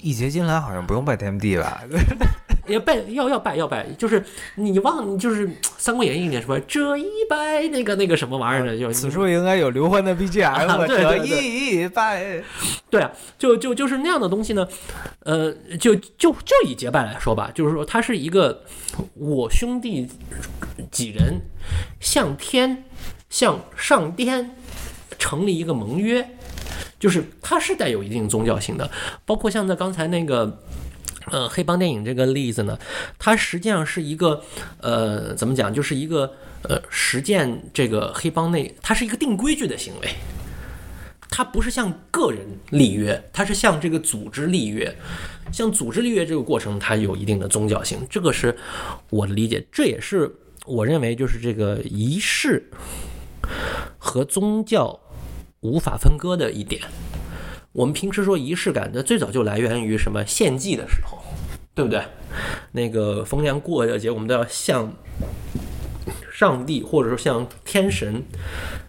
[0.00, 1.82] 义结金兰好像不用拜天地吧？
[2.68, 12.42] 要拜要要拜要拜，就是你忘就是《三国演义》里面说这一拜那个那个什么玩意儿的，就此处应该有刘欢的 BGM， 对对对这一拜。
[12.88, 14.66] 对啊，就就就是那样的东西呢，
[15.24, 18.62] 呃，就就就以结拜来说吧，就是说它是一个
[19.14, 20.08] 我兄弟
[20.90, 21.40] 几人
[21.98, 22.84] 向天
[23.28, 24.54] 向上天
[25.22, 26.28] 成立一个盟约，
[26.98, 28.90] 就是它是带有一定宗教性的，
[29.24, 30.58] 包括像在刚才那个。
[31.30, 32.76] 呃，黑帮电影这个例子呢，
[33.16, 34.42] 它实际上是一个，
[34.80, 36.28] 呃，怎么讲，就是一个
[36.62, 40.08] 呃，实践这个黑帮内，它是一个定规矩的行为，
[41.30, 44.92] 它不是向个人立约，它是向这个组织立约，
[45.52, 48.54] 向组织立约这个过程，它有一定的宗教性，这个是
[49.08, 50.28] 我的理解，这也是
[50.66, 52.68] 我认为就是这个仪式
[53.96, 54.98] 和宗教
[55.62, 56.82] 无法分割的一点。
[57.72, 61.18] 我们平时说仪式感，那最早就来源于什么献祭的时候，
[61.74, 62.04] 对不对？
[62.72, 64.92] 那个逢年过节，我们都要向
[66.30, 68.22] 上帝或者说向天神，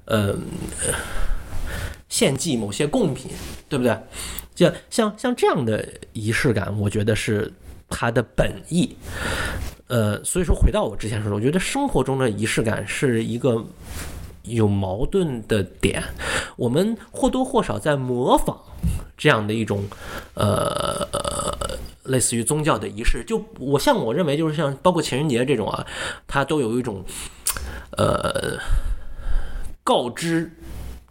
[0.05, 0.41] 嗯，
[2.09, 3.31] 献祭某些贡品，
[3.69, 3.97] 对不对？
[4.55, 7.49] 像像像这样的仪式感，我觉得是
[7.87, 8.97] 它的本意。
[9.87, 13.63] 呃，所以说回到我之前说的，我觉得生活中的仪式感是一个。
[14.43, 16.03] 有矛盾的点，
[16.55, 18.59] 我们或多或少在模仿
[19.17, 19.85] 这样的一种，
[20.33, 21.07] 呃，
[22.03, 23.23] 类似于宗教的仪式。
[23.25, 25.85] 就我像我认为，就是像包括情人节这种啊，
[26.27, 27.03] 它都有一种
[27.97, 28.59] 呃
[29.83, 30.51] 告知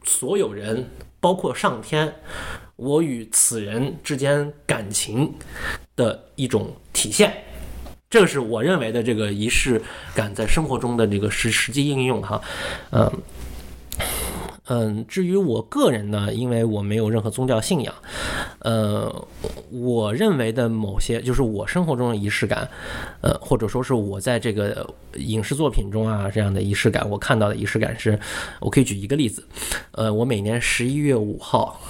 [0.05, 0.91] 所有人，
[1.21, 2.15] 包括上天，
[2.77, 5.35] 我与此人之间感情
[5.97, 7.45] 的一种体现。
[8.13, 9.81] 这个是我认为的这个仪式
[10.15, 12.39] 感在生活中的这个实实际应用哈，
[12.91, 13.11] 嗯。
[14.67, 17.93] 嗯，至于我个人呢，因为我没有任何宗教信仰，
[18.61, 19.13] 呃，
[19.71, 22.67] 我认为的某些就是我生活中的仪式感，
[23.23, 28.19] 呃，或者说是我在这个影视作品中啊这样的仪式感，我看到的仪式感是，
[28.61, 29.45] 我可以举一个例子，
[29.91, 31.81] 呃，我每年十一月五号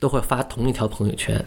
[0.00, 1.44] 都会发同一条朋友圈。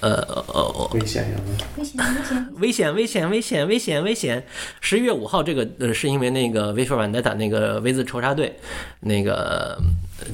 [0.00, 0.14] 呃
[0.48, 1.36] 呃，危险呀！
[1.76, 2.46] 危险危险！
[2.60, 4.44] 危险危险危险危险危险！
[4.80, 8.54] 十一月五号这个呃，是因为那个《V for Vendetta》那个 V 字仇杀队，
[9.00, 9.80] 那个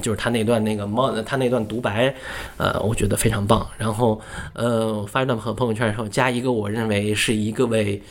[0.01, 2.13] 就是他那段那个猫，他那段独白，
[2.57, 3.65] 呃，我觉得非常棒。
[3.77, 4.19] 然后
[4.53, 8.01] 呃，发一段朋朋友圈的时候，加一个我认为是一个为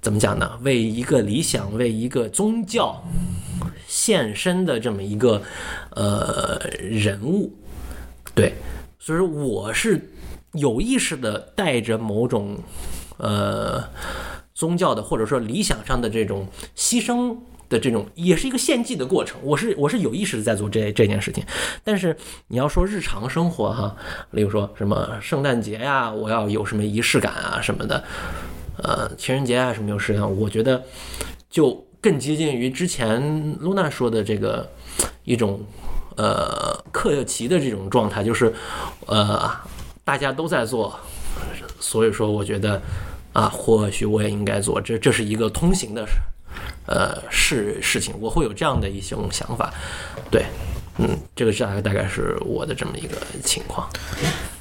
[0.00, 0.58] 怎么讲呢？
[0.62, 3.02] 为一个理想，为一个宗教
[3.86, 5.40] 献身的这么一个
[5.90, 7.52] 呃人物，
[8.34, 8.52] 对。
[8.98, 10.00] 所以说，我是
[10.54, 12.56] 有意识的带着某种
[13.18, 13.82] 呃
[14.54, 17.36] 宗教的或者说理想上的这种牺牲
[17.68, 19.38] 的这种，也是一个献祭的过程。
[19.42, 21.44] 我是我是有意识的在做这这件事情。
[21.82, 22.16] 但是
[22.48, 23.96] 你要说日常生活哈，
[24.30, 28.04] 例如说什么圣诞节呀，我要有什么仪式感啊什么的，
[28.82, 30.82] 呃，情人节啊什么有式感，我觉得
[31.50, 34.70] 就更接近于之前露娜说的这个
[35.24, 35.60] 一种。
[36.16, 38.54] 呃，客气的这种状态，就是，
[39.06, 39.50] 呃，
[40.04, 40.98] 大家都在做，
[41.80, 42.80] 所以说我觉得，
[43.32, 46.06] 啊，或许我也应该做，这这是一个通行的，
[46.86, 49.72] 呃，事事情，我会有这样的一种想法，
[50.30, 50.44] 对，
[50.98, 53.88] 嗯，这个大概大概是我的这么一个情况。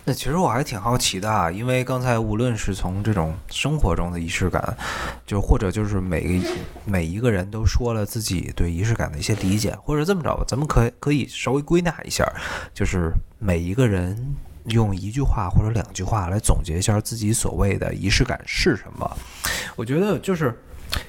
[0.05, 4.75] 那其实我还挺好奇的啊，因为刚才无论是从这种生活中的仪式感，
[5.25, 6.41] 就或者就是每
[6.83, 12.25] 每一个人都说了自己对仪式感的一些理解，或者这么着吧，咱们可以可以稍微归纳一下，
[12.73, 19.17] 就是每一个人用一句话或者两句话来总结一下自己所谓的仪式感是什么。
[19.75, 20.57] 我觉得就是。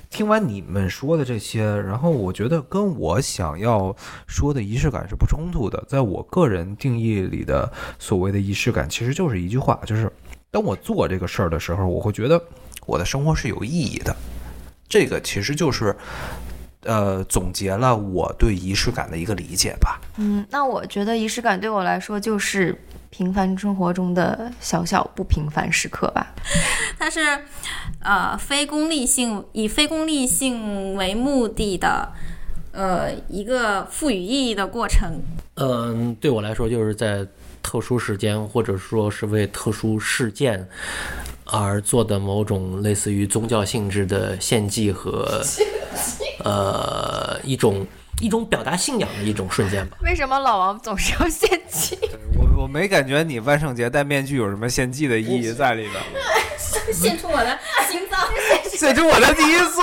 [0.08, 3.94] 听完你们说的这些，然后我觉得跟我想要
[4.26, 5.84] 说的仪式感是不冲突的。
[5.88, 10.10] 在我个人定义里的所谓的仪式感，其实就是一句话，就是
[10.50, 12.42] 当我做这个事儿的时候，我会觉得
[12.86, 14.16] 我的生活是有意义的。
[14.88, 15.94] 这个其实就是，
[16.84, 20.00] 呃，总结了我对仪式感的一个理解吧。
[20.16, 22.74] 嗯，那我觉得仪式感对我来说就是。
[23.16, 26.35] 平凡生活中的小小不平凡时刻吧，
[26.98, 27.20] 它是，
[28.00, 32.09] 呃，非功利性以非功利性为目的的，
[32.72, 35.22] 呃，一个赋予意义的过程。
[35.55, 37.24] 嗯，对我来说，就是在
[37.62, 40.68] 特殊时间或者说是为特殊事件
[41.44, 45.40] 而做的某种类似于宗教性质的献祭和，
[46.42, 47.87] 呃，一种。
[48.20, 49.96] 一种表达信仰的一种瞬间吧。
[50.03, 51.98] 为什么老王总是要献祭？
[52.37, 56.03] 我我没感觉你万圣节戴面具有什么献祭的意义在里边。
[56.92, 57.59] 献出我的
[57.90, 58.20] 心脏，
[58.70, 59.81] 献出我的第一次，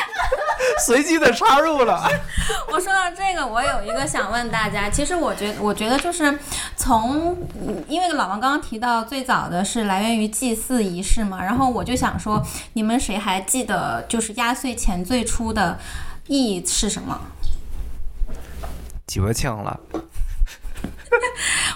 [0.86, 2.08] 随机的插入了。
[2.68, 6.38] 我说到这个，我有一个想问大家，其实我觉我觉得就是
[6.76, 7.36] 从，
[7.88, 15.78] 因为老王刚刚提到最早的是来源于祭祀仪式嘛，然后我就想说，你们谁还记得就是压岁钱最初的
[16.26, 17.20] 意义是什么？
[19.14, 19.78] 记不清了。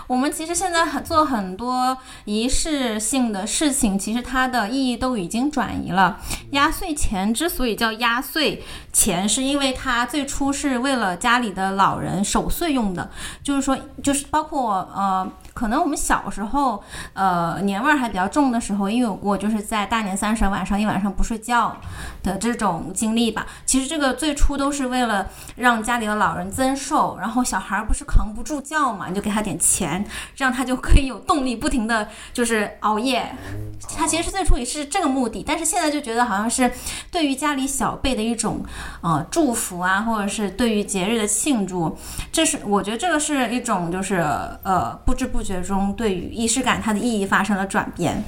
[0.08, 6.18] 我们其实现在很做很多仪式性的事情，其实它的意义都已经转移了。
[6.50, 13.08] 压岁钱之所以叫压岁钱，是因为它最初是为了家里的老人守岁用的，
[13.40, 15.30] 就是说，就是包括呃。
[15.58, 16.80] 可能我们小时候，
[17.14, 21.76] 呃，年味儿还比较重的时候，也有过就是在大年三十晚上一晚上不睡觉
[22.22, 23.44] 的这种经历吧。
[23.66, 33.26] 其实这个最初都是为了让家里的老人增寿，然后小孩不是扛不住觉嘛，你就给他点钱，这样他就可以有动力不停的就是熬夜。
[33.98, 36.70] 他其实最初也是这个目的，但是现在就觉得好像是
[37.10, 38.64] 对于家里小辈的一种
[39.00, 41.98] 呃祝福啊，或者是对于节日的庆祝。
[42.30, 44.18] 这是我觉得这个是一种就是
[44.62, 45.47] 呃不知不觉。
[45.48, 48.22] 学中对于仪式感它的意义发生了转变，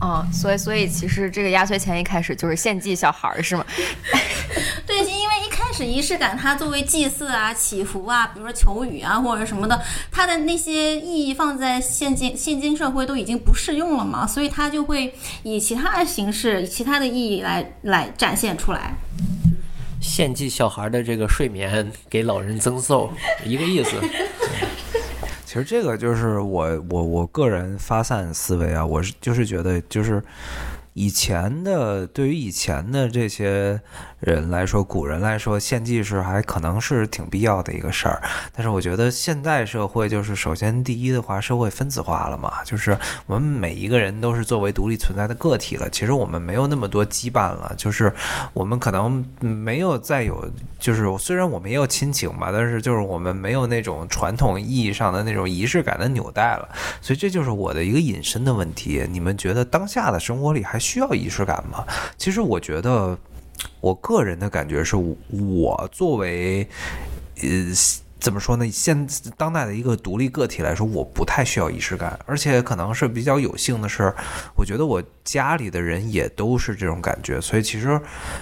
[0.00, 3.66] 嗯，所以所以其实这个压岁钱一开始就是献祭小孩儿是吗？
[4.86, 9.82] 对，因为一开始仪式感它作为祭祀啊、祈福啊，比如说求雨啊或者什么的，
[10.12, 18.94] 它的那些意义放在现今现今社会都已经不适用了嘛，所以它就会以其他的形式、以其他的意义来来展现出来。
[20.00, 23.10] 献祭小孩的这个睡眠给老人增寿，
[23.44, 23.96] 一个意思。
[25.54, 30.20] 其实这个就是我我我个人发散思维啊，我是就是觉得就是
[30.94, 33.80] 以前的对于以前的这些
[34.24, 38.22] 人来说，古人来说，献祭是还可能是挺必要的一个事儿。
[38.52, 42.96] 但是我觉得现代社会就是首先第一的话，社会分子化了嘛，就是
[43.26, 45.88] 我们每一个人都是作为独立存在的个体了。
[45.90, 48.12] 其实我们没有那么多羁绊了，就是
[48.54, 56.68] 我们可能没有再有，就是虽然我们也有亲情吧，但是就是我们没有那种传统意义上的那种仪式感的纽带了。
[57.02, 59.04] 所以这就是我的一个引申的问题。
[59.10, 61.84] 你们觉得当下的生活里还需要仪式感吗？
[62.16, 63.18] 其实我觉得，
[63.84, 66.66] 我个人的感觉是我作为，
[67.42, 67.48] 呃。
[68.20, 68.66] 怎么说呢？
[68.70, 69.06] 现
[69.36, 74.10] 当代的一个独立个体来说，我不太需要仪式感，而且可能是比较有幸的是，
[74.56, 78.00] 我觉得我家里的人也都是这种感觉，所以其实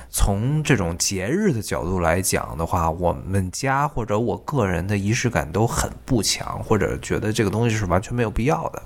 [0.08, 8.82] 从这种节日的角度来讲的话，我们家或者我个人的仪式感都很不强，或者觉得这个东西是完全没有必要的。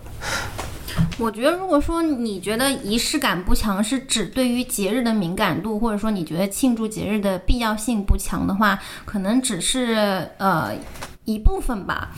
[1.19, 10.75] 我觉得，如果说你觉得仪式感不强，是指对于节日的敏感度，或者说你觉得庆祝节日的必要性不强的话，可能只是呃。
[11.27, 12.09] 一部分吧，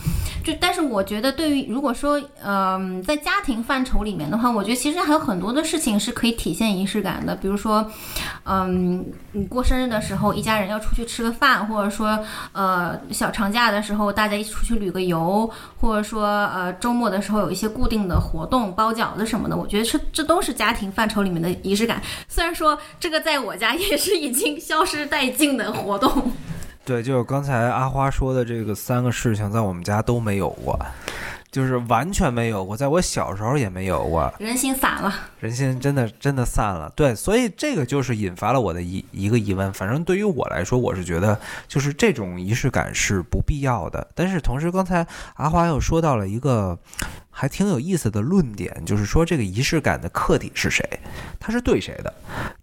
[0.43, 7.85] 就但是我觉得，对于如果说，嗯，在家庭范畴里面的话，我觉得其实还有很多的事情是可以体现仪式感的，比如说，
[8.45, 15.49] 嗯，你过生日的时候，一家人要出去吃个饭，或者说，呃，小长假的时候，大家一起出去旅个游，
[15.81, 21.99] 或者说，呃，周末的时候有一些固定的活动，包饺子什么的，我觉得这这都是家庭范畴里面的仪式感。
[22.27, 26.31] 虽然说这个在我家也是已经消失殆尽的活动。
[26.89, 30.75] 对，就是刚才阿花说的这个三个事情，在我们家都没有过，
[31.51, 34.33] 就是完全没有过，在我小时候也没有过。
[34.39, 36.91] 人心散了，人心真的真的散了。
[36.95, 39.71] 对，所以这个就是引发了我的一一个疑问。
[39.71, 44.07] 反正对于我来说，我是觉得就是这种仪式感是不必要的。
[44.15, 46.75] 但是同时，刚才阿花又说到了一个
[47.29, 50.83] 还挺有意思的论点，就是说这个仪式感的客体是谁？
[51.39, 52.11] 它是对谁的？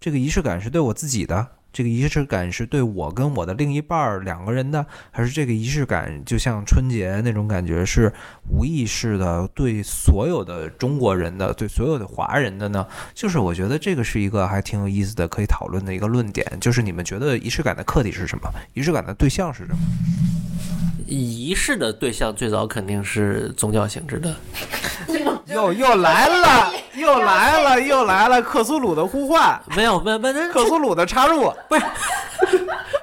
[0.01, 1.47] 这个仪式感是对我自己的？
[1.71, 8.11] 这个仪式感是对我跟我的另一半儿两个人的，还是这个仪式感就像春节那种感觉是
[8.49, 12.85] 无意识的对所有的中国人的，对所有的华人的呢？
[13.13, 18.51] 就是我觉得这个是一个还挺有意思的可以讨论的一个论点，就是你们觉得仪式感的客体是什么？
[18.73, 19.77] 仪式感的对象是什么？
[21.05, 24.35] 仪式的对象最早肯定是宗教性质的。
[25.47, 28.41] 又又来了，又来了，又来了！
[28.41, 31.81] 克苏鲁的呼唤， 没有，没有，没有，克苏鲁的插入，不是，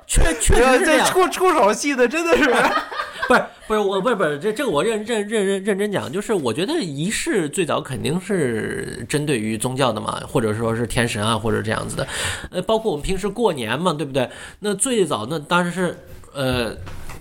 [0.06, 1.06] 确确实是这样。
[1.06, 2.44] 出出手戏的真的是，
[3.26, 12.06] 不是，不是，我不是，不是，这这个我认认认认认真讲，就是我觉得仪式最早肯定是针对于宗教的嘛，或者说是天神啊，或者这样子的。
[12.50, 14.28] 呃，包括我们平时过年嘛，对不对？
[14.58, 15.96] 那最早那当然是，
[16.34, 16.76] 呃，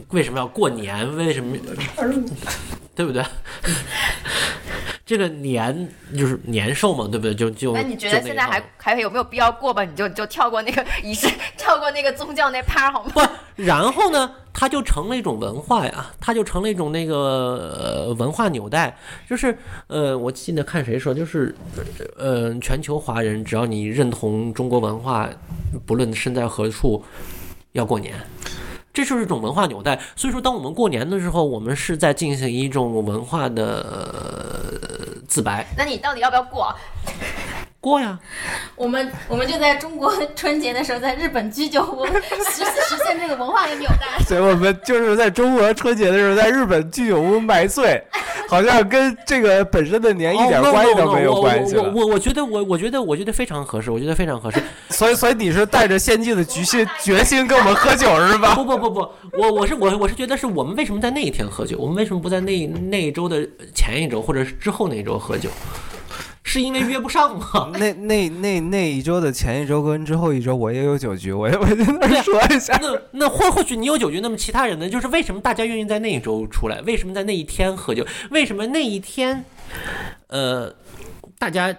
[0.10, 1.16] 为什么要过年？
[1.16, 1.56] 为什么？
[2.96, 3.24] 对不对？
[5.06, 7.36] 这个年就是年兽嘛，对不对？
[7.36, 9.84] 就就那你觉得现在还还有没有必要过吧？
[9.84, 11.28] 你就就跳过那个仪式，
[11.58, 13.12] 跳过那个宗教那趴好吗？
[13.14, 13.22] 不，
[13.62, 18.98] 然后呢，它就成了一种文化呀，它就成了一种那个文化纽带。
[19.30, 21.54] 就是呃，我记得看谁说，就是
[22.18, 25.30] 呃，全球华人只要你认同中国文化，
[25.86, 27.04] 不论身在何处，
[27.74, 28.16] 要过年。
[28.94, 35.66] 这就是一种文化纽带，所以说，当我们过年的时候，我们是在进行一种文化的自白。
[35.76, 36.74] 那你到底要不要过？
[37.84, 38.18] 过呀，
[38.78, 44.24] 我们我们就在中国 春节的时候，在日本居酒屋实实现这个文化的纽带。
[44.26, 48.02] 所以我们就是在中国春节的时候，在日本居酒屋买醉，
[48.48, 54.64] 好像跟这个本身的年一点关系都没有关系我我我觉得我我觉得我觉得非常合适，我觉得非常合适。
[54.88, 58.56] 所以所以你是带着先进的决心决心跟我们喝酒是吧？
[58.56, 59.00] 不不不不，
[59.34, 61.78] 我我是我我是觉得是我们为什么在那一天喝酒？
[61.78, 65.50] 我们为什么不在那那一周的前一周或者是之后那一周喝酒？
[66.54, 67.72] 是因为约不上吗？
[67.80, 72.78] 那那那那一周的前一周跟之后一周，我也有酒局，我也我在那说一下。
[72.80, 74.88] 那那或或许你有酒局，那么其他人呢？
[74.88, 76.80] 就是为什么大家愿意在那一周出来？
[76.82, 78.06] 为什么在那一天喝酒？
[78.30, 79.44] 为什么那一天，
[80.28, 80.72] 呃，
[81.40, 81.76] 大家？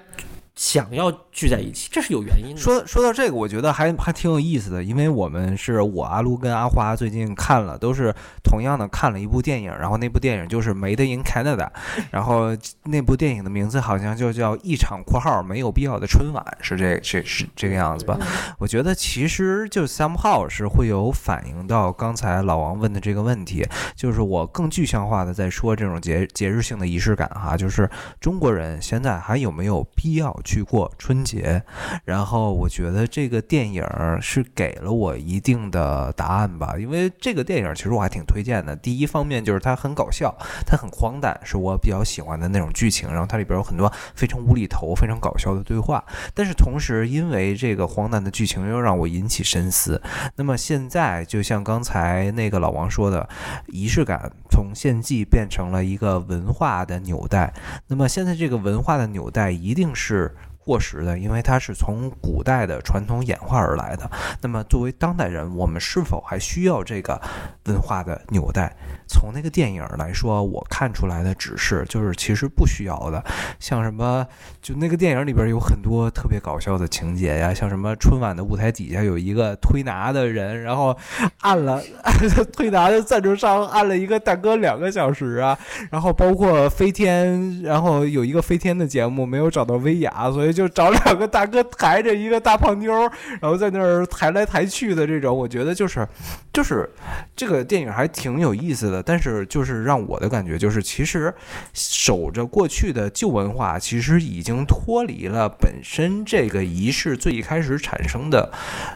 [0.57, 2.61] 想要聚在一起，这是有原因的。
[2.61, 11.67] 说说到这个，我觉得还还挺有意思的，因为我们是我阿卢跟阿花最近看了，都是同样的看了一部电影，然后那部电影就是《Made in Canada》，
[12.13, 18.17] 然后那部电影的名字好像就叫《一场括号没有必要的春晚》，是这这是这个样子吧？
[18.59, 27.91] 我觉得其实就 somehow 是会有反映到刚才老王问的这个问题，就是我更具象化的在说这种节节日性的仪式感哈，就是
[28.21, 30.33] 中国人现在还有没有必要？
[30.45, 31.63] 去过春节，
[32.05, 33.85] 然后我觉得这个电影
[34.21, 38.77] 是给了我一定的答案吧，因为这个电影其实我还挺推荐的。
[38.77, 40.37] 第一方面就是它很搞笑，
[40.67, 43.11] 它很荒诞，是我比较喜欢的那种剧情。
[43.11, 46.05] 然后它里边有很多非常无厘头、非常搞笑的对话。
[46.35, 50.01] 但是同时，因为这个荒诞的剧情又让我引起深思。
[50.37, 53.29] 那么现在，就像刚才那个老王说的，
[53.69, 57.53] 仪式感从献祭变成了一个文化的纽带。
[57.89, 60.33] 那么现在这个文化的纽带一定是。
[60.65, 64.11] 过时的，因为它是从古代的传统演化而来的。
[64.41, 67.21] 那么，作为当代人，我们是否还需要这个
[67.67, 68.75] 文化的纽带？
[69.07, 73.23] 从那个电影来说，我看出来的只是就是其实不需要的。
[73.61, 74.27] 像什么，
[74.63, 80.97] 就那个电影里边有很多特别搞笑的情节呀，像什么春晚的舞台底下有一个推拿的人，然后
[81.41, 81.83] 按了
[82.57, 85.59] 推拿的赞助商按了一个大哥两个小时啊，
[85.91, 90.54] 然后包括飞天，然后有一个飞天的节目没有找到薇娅，所以。
[90.55, 92.93] 就找两个大哥抬着一个大胖妞，
[93.41, 96.07] 然后在那儿抬来抬去的这种，我觉得就是，
[96.53, 96.89] 就是
[97.35, 99.03] 这个电影还挺有意思的。
[99.03, 101.35] 但是就是让我的感觉就是，其实
[101.73, 108.53] 守着过去的旧文化，其实已经脱离了本身这个仪式最一开始产生的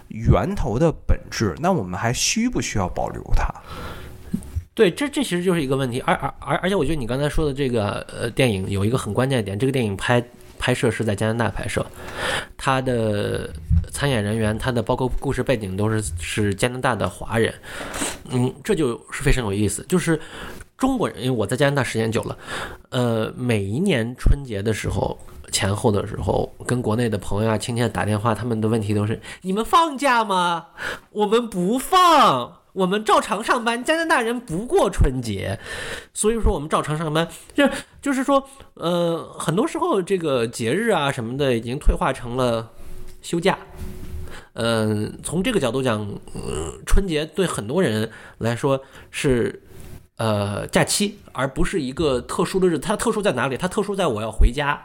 [0.09, 1.55] 源头的本质。
[1.59, 3.53] 那我们还需不需要保留它？
[4.75, 6.01] 对，这这其实就是一个问题。
[6.07, 10.23] 而而而而且，我觉得你刚才说的这个呃电影有一个很关键的点，这个电影拍。
[10.59, 11.85] 拍摄是在加拿大拍摄，
[12.57, 13.49] 他的
[13.93, 17.55] 参演人员，他的包括故事背景都是是加拿大的华人，
[18.31, 19.85] 嗯，这就是非常有意思。
[19.89, 20.21] 就是
[20.77, 22.37] 中国人，因为我在加拿大时间久了，
[22.91, 25.19] 呃，每一年春节的时候
[25.51, 30.67] 前后的时候，跟国内的朋友啊、亲戚打电话，他们的问题都是：你们放假吗？
[31.11, 32.58] 我们不放。
[32.73, 35.59] 我们照常上班，加拿大人不过春节，
[36.13, 37.29] 所以说我们照常上班。
[37.55, 37.69] 就
[38.01, 42.71] 就是说，呃，很多时候这个节日啊什么的已经退化成了
[43.23, 43.59] 休假。
[44.55, 46.07] 嗯，从这个角度讲，
[46.87, 49.63] 春节对很多人来说是。
[50.19, 52.81] 呃，假期，而不是一个特殊的日子。
[52.81, 53.57] 它特殊在哪里？
[53.57, 54.77] 它特殊在我要回家。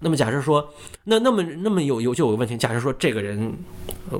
[0.00, 0.68] 那么假设说，
[1.04, 2.54] 那那么那么有有就有个问题。
[2.54, 3.54] 假设说这个人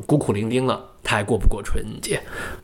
[0.06, 2.22] 孤苦伶仃了，他还过不过春节，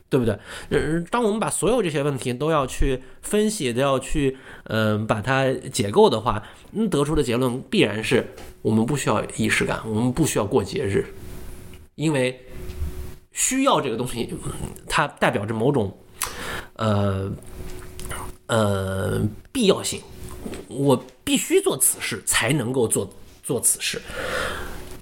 [0.09, 0.39] 对不对？
[0.71, 11.05] 呃，当我们把所有这些问题都要去分析，都要去嗯把它解构的话，嗯，得出的结论必然是我们不需要仪式感，我们不需要过节日，
[11.97, 12.47] 因为
[13.33, 14.35] 需要这个东西，
[14.89, 15.95] 它代表着某种
[16.77, 17.31] 呃。
[18.47, 19.21] 呃，
[19.53, 20.01] 必要性，
[20.69, 23.11] 我必须做此事才能够做
[23.43, 24.01] 做此事。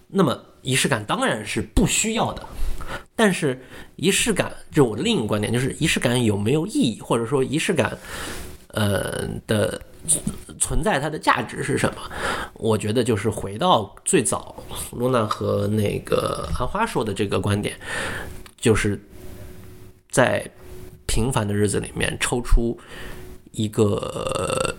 [0.08, 2.44] 那么仪式感当然是不需要的，
[3.14, 3.60] 但是
[3.96, 7.96] 仪式感，这是我的另一个观点，就是仪式感有没有意义，或者说仪式感，
[8.68, 9.80] 呃的
[10.58, 12.00] 存在它的价值是什么？
[12.54, 14.56] 我觉得就是回到最早
[14.92, 17.78] 露娜和那个阿花说的这个观点，
[18.56, 19.00] 就是
[20.10, 20.48] 在
[21.06, 22.78] 平凡的日子里面抽出。
[23.52, 24.76] 一个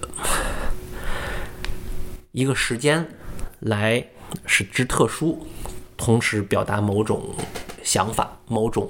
[2.31, 3.03] 一个时间
[3.61, 4.05] 来
[4.45, 5.47] 使之特殊，
[5.97, 7.33] 同时表达某种
[7.81, 8.87] 想法、某种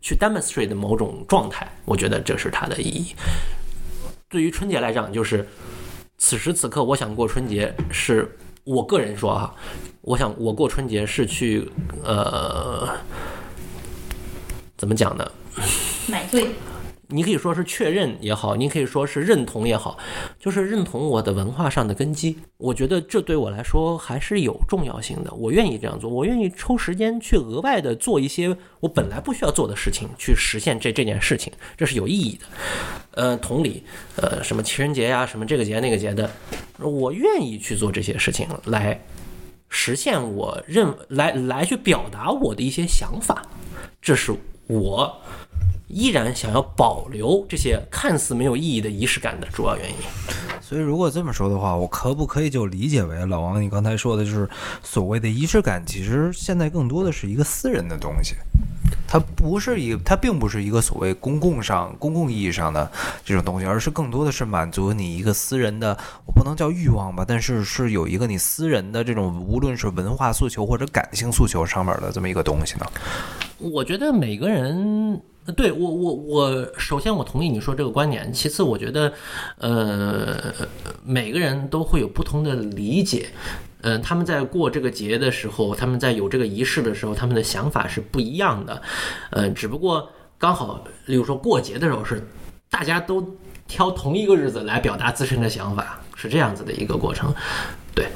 [0.00, 3.16] 去 demonstrate 某种状态，我觉得这是它的意义。
[4.28, 5.44] 对于春节来讲，就是
[6.18, 9.52] 此时此刻，我想过春节，是我个人说哈，
[10.02, 11.68] 我想我过春节是去
[12.04, 12.96] 呃，
[14.76, 15.28] 怎么讲呢？
[16.08, 16.48] 买醉。
[17.08, 19.98] 你可以说是确认也好，你可以说是认同也好，
[20.38, 22.38] 就是认同我的文化上的根基。
[22.56, 25.32] 我觉得这对我来说还是有重要性的。
[25.34, 32.46] 我愿意这样做，我愿意抽时间去额外的做一些我本来不需要做的事情，去实现这这件事情，这是有意义的。
[33.10, 33.82] 呃，同理，
[34.16, 36.28] 呃，什么情人节呀，什么这个节那个节的，
[36.78, 38.98] 我愿意去做这些事情来
[39.68, 43.42] 实现我认来来去表达我的一些想法，
[44.00, 44.34] 这是
[44.66, 45.20] 我。
[45.88, 49.96] 依然想要保留这些看似没有意义的仪式感的主要原因。
[50.60, 54.48] 所以，如果这么说的话，我可不可以就理解为老王你刚才说的就是
[54.82, 58.34] 所谓的仪式感，其实现在更多的是一个私人的东西，
[59.06, 62.90] 它不是一，它并不是一个所谓公共上、公共意义上的
[63.22, 72.86] 这种东西，而是更多的是满足你一个私人的，我不能叫欲望吧，但是是有一个你私人的这种，无论是文化诉求或者感性诉求上面的这么一个东西呢？
[73.58, 75.20] 我觉得每个人。
[75.52, 78.32] 对我，我我首先我同意你说这个观点。
[78.32, 79.12] 其次，我觉得，
[79.58, 80.52] 呃，
[81.04, 83.28] 每个人都会有不同的理解。
[83.82, 88.80] 嗯，他们在过这个节的时候，他们在有这个仪式的时候，他们的想法是不一样的。
[89.32, 92.26] 嗯，只不过刚好，例如说过节的时候是
[92.70, 93.36] 大家都
[93.68, 97.30] 挑同一个日子来表达自身的想法，是这样子的一个过程。
[97.94, 98.06] 对，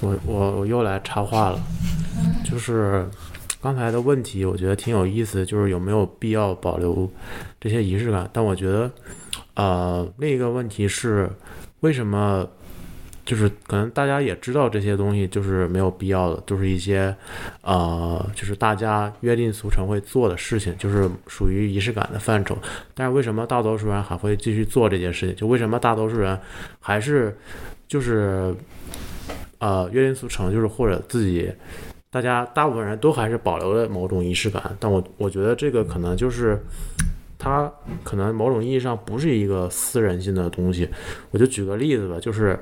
[0.00, 1.62] 我我我又来插话了，
[2.44, 3.08] 就是。
[3.66, 7.10] 刚才的问题，我觉得挺有意思，就是有没有必要保留
[7.58, 8.30] 这些仪式感？
[8.32, 8.88] 但我觉得，
[9.54, 11.28] 呃，另一个问题是，
[11.80, 12.48] 为什么？
[13.24, 17.12] 就是可能大家也知道这些东西就是没有必要的，就是一些，
[17.62, 22.56] 呃，就是大家约定俗成会做的事情，就是属于仪式感的范畴。
[22.94, 25.34] 但是为什么大多数人还会继续做这件事情？
[25.34, 26.38] 就为什么大多数人
[26.78, 27.36] 还是
[27.88, 28.54] 就是，
[29.58, 31.50] 呃，约定俗成，就是或者自己，
[32.10, 34.76] 大家大部分人都还是保留了某种仪式感。
[34.80, 36.60] 但我我觉得这个可能就是。
[37.38, 37.70] 它
[38.02, 40.88] 可能某种意义上不是一个私人性的东西，
[41.30, 42.58] 我就举个例子吧，就是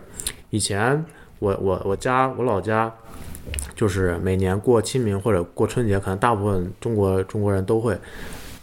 [0.51, 1.03] 以前
[1.39, 2.93] 我我我家我老家，
[3.77, 7.97] 就是每年过清明或者过春节，可能大部分中国中国人都会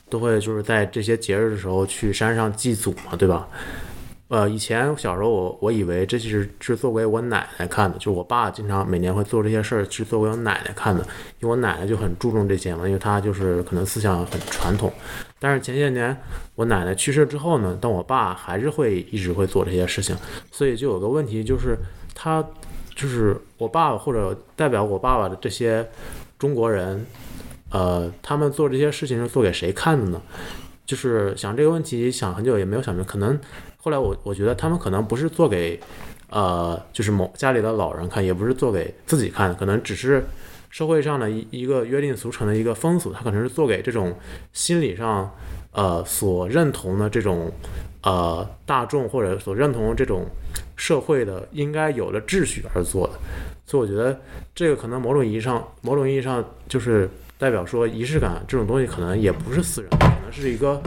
[0.10, 3.48] 都会就是在这些节日的时候去山上祭祖嘛，对吧？
[4.32, 11.02] 呃，以前小时候我我以为这是是做给我奶奶看的，就是我爸经常每年会做这些事儿是做给我奶奶看的，
[11.42, 14.90] 因为我奶奶就很注重这些嘛，因为她就是可能思想很传统。
[15.38, 16.16] 但是前些年
[16.56, 20.16] 我奶奶去世之后呢，但我爸还是会一直会做这些事情，
[20.50, 21.78] 所以就有个问题就是
[22.16, 22.42] 他
[22.96, 25.86] 就是我爸爸或者代表我爸爸的这些
[26.40, 27.06] 中国人，
[27.70, 30.22] 呃，他们做这些事情是做给谁看的呢？
[30.86, 33.40] 就是想这个问题想很久也没有想明，可能
[33.82, 35.80] 后来我我觉得他们可能不是做给
[36.30, 40.24] 呃就是某家里的老人看，也不是做给自己看，可能只是
[40.70, 44.16] 社会上的一一个约定俗成的一个风俗，他可能是做给这种
[44.54, 45.30] 心理上
[45.72, 47.52] 呃所认同的这种
[48.04, 50.28] 呃大众或者所认同这种
[50.76, 53.14] 社会的应该有的秩序而做的，
[53.66, 54.22] 所以我觉得
[54.54, 57.10] 这个可能某种意义上某种意义上就是
[57.40, 60.80] 代表说仪式感这种东西可能也不是私人的，可能是一个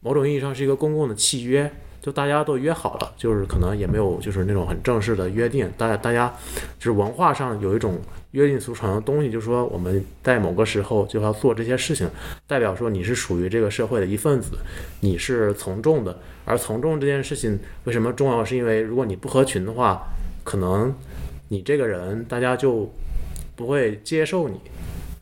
[0.00, 1.72] 某种意义上是一个公共的契约。
[2.04, 6.30] 就大家都约好了，就是可能也没有就是那种很正式的约定，大家大家
[6.78, 7.98] 就是文化上有一种
[8.32, 12.06] 约定俗成的东西，就是说我们在某个时候就要做这些事情，
[12.46, 14.50] 代表说你是属于这个社会的一份子，
[15.00, 16.18] 你是从众的。
[16.44, 18.44] 而从众这件事情为什么重要？
[18.44, 20.02] 是因为如果你不合群的话，
[20.44, 20.94] 可能
[21.48, 22.92] 你这个人大家就
[23.56, 24.60] 不会接受你，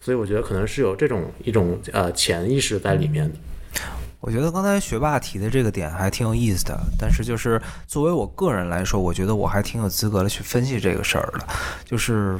[0.00, 3.36] 所以我觉得可能是有这种一种呃潜意识在里面的。
[4.22, 11.44] 我觉得刚才学霸提的这个点还挺有意思的，但是就是作为我个人来说，我觉得我还挺有资格的去分析这个事儿的，
[11.84, 12.38] 就是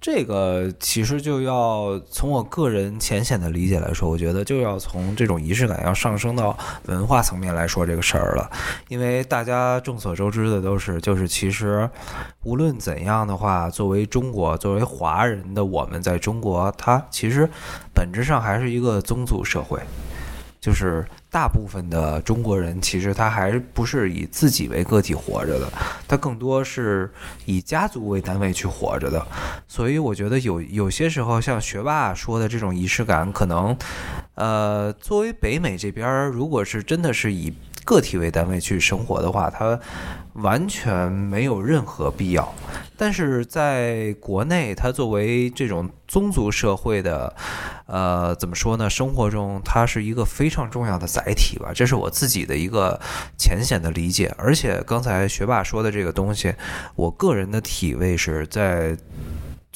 [0.00, 8.50] 这个其实就要从我个人浅显的理解来说，我觉得就要从这种仪式感要上升到文化层面来说这个事儿了，
[8.88, 11.88] 因为大家众所周知的都是，就是其实
[12.42, 17.48] 无论怎样的话，作为中国作为华人的我们在中国，它其实
[17.94, 19.80] 本质上还是一个宗族社会。
[20.66, 25.72] 就是大部分的中国人，其实他还不是以自己为个体活着的，
[26.08, 27.08] 他更多是
[27.44, 29.24] 以家族为单位去活着的。
[29.68, 33.78] 所以我觉得有有些时候，像学霸说的这种仪式感，可能，
[34.34, 37.54] 呃，作为北美这边，如果是真的是以
[37.86, 39.80] 个体为单位去生活的话，它
[40.34, 42.52] 完全没有任何必要。
[42.98, 47.32] 但是在国内，它作为这种宗族社会的，
[47.86, 48.90] 呃，怎么说呢？
[48.90, 53.00] 生活中它是一个非常重要的载体吧，这是我自己的一个
[53.38, 54.34] 浅显的理解。
[54.36, 56.52] 而且刚才学霸说的这个东西，
[56.96, 58.96] 我个人的体味是在。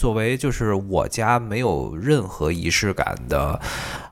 [0.01, 3.61] 作为就是我家没有任何仪式感的，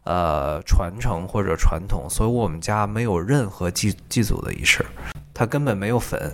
[0.05, 4.85] 呃，传承或者传统，所以我们家没有任何祭祭祖的仪式，
[5.33, 6.31] 它根本没有粉，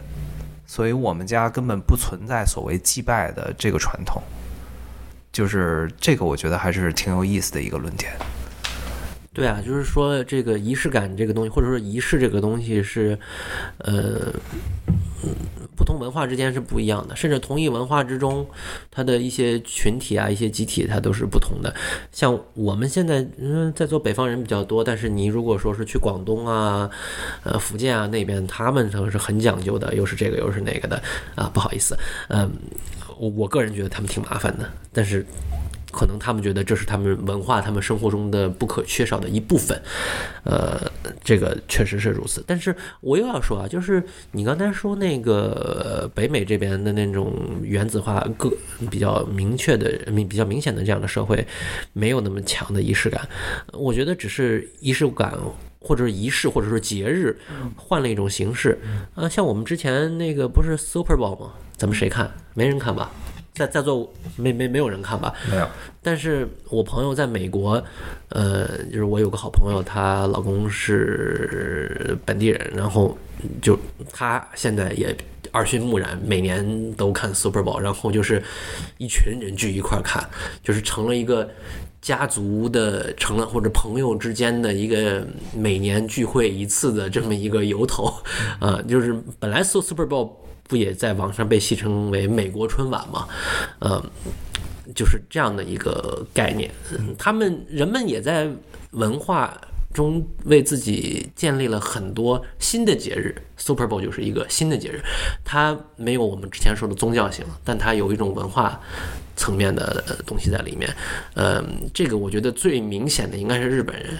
[0.66, 4.20] 所以我们家根本不存在所谓祭拜的这个传统。
[5.30, 8.12] 就是这个，我觉得还是挺有意思的一个论点。
[9.32, 13.16] 对啊，就是说这个仪式感这个东西，或者说仪式这个东西是，
[13.78, 14.34] 呃，
[15.76, 18.46] 不同文化之间是不一样的，甚至同一文化之中，
[18.90, 21.74] 它的一些群体啊、一些集体，它都是不同的。
[22.12, 26.90] 像我们现在嗯，在做北方人比较多，但是你如果说是去广东啊、
[27.42, 31.02] 呃福建啊那边，他们都是很讲究的，又是这个又是那个的
[31.34, 31.96] 啊，不好意思，
[32.28, 32.50] 嗯，
[33.18, 35.24] 我我个人觉得他们挺麻烦的，但是。
[35.94, 39.80] 可能他们觉得这是他们文化、他们生活中的不可缺少的一部分，
[40.42, 40.80] 呃，
[41.22, 42.42] 这个确实是如此。
[42.46, 47.32] 但是我又要说啊，就是你刚才说那个北美这边的那种
[47.62, 48.50] 原子化、个
[48.90, 51.46] 比较明确的、明比较明显的这样的社会，
[51.92, 53.26] 没有那么强的仪式感。
[53.72, 55.38] 我觉得只是仪式感。
[55.86, 57.36] 或者是仪式，或者说节日，
[57.76, 58.80] 换了一种形式。
[59.14, 61.52] 啊，像我们之前那个不是 Super Bowl 吗？
[61.76, 62.32] 咱们谁看？
[62.54, 63.10] 没人看吧？
[63.54, 65.32] 在在座没没没有人看吧？
[65.50, 65.66] 没有。
[66.02, 67.82] 但是我朋友在美国，
[68.28, 73.16] 呃，就是我有个好朋友，她老公是本地人，然后
[73.62, 73.78] 就
[74.12, 75.16] 她现在也
[75.52, 78.42] 耳熏目染，每年都看 Super Bowl，然后就是
[78.98, 80.28] 一群人聚一块儿看，
[80.62, 81.48] 就是成了一个
[82.02, 85.24] 家族的成了或者朋友之间的一个
[85.56, 88.12] 每年聚会一次的这么一个由头，
[88.58, 90.30] 啊，就是本来 Super Bowl
[90.66, 93.28] 不也在网上被戏称为美国春晚嘛，
[93.78, 94.02] 呃，
[94.94, 96.70] 就是这样的一个概念。
[97.18, 98.48] 他们人们也在
[98.92, 99.60] 文化
[99.92, 105.00] 中为自己建立了很多新的节日，Super Bowl 就是一个新的节日，
[105.44, 108.80] 它没有我们之前说的宗教性，但它有一种文化
[109.36, 110.92] 层面的东西在里面。
[111.34, 111.62] 呃，
[111.92, 114.14] 这个我觉得最明显的应该是日本人。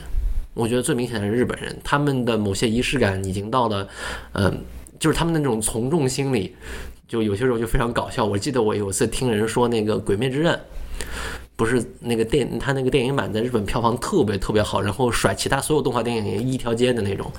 [0.55, 3.89] 我觉得最明显的是日本人，他们的某些仪式感已经到了，
[4.35, 4.65] 嗯、
[5.05, 6.57] 就是他们的那种从众心理，
[7.07, 8.25] 就有些时候就非常搞笑。
[8.25, 10.55] 我记得我有一次听人说那个《鬼灭之刃》，
[11.57, 17.31] 不是那个电，他那个电影版在日本票房特别特别好，然后甩其他所有动画电影一条街的那种。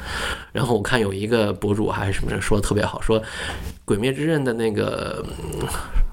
[0.52, 3.20] 然后我看有一个博主还是什么人说的特别好，说
[3.84, 5.26] 《鬼灭之刃》的那个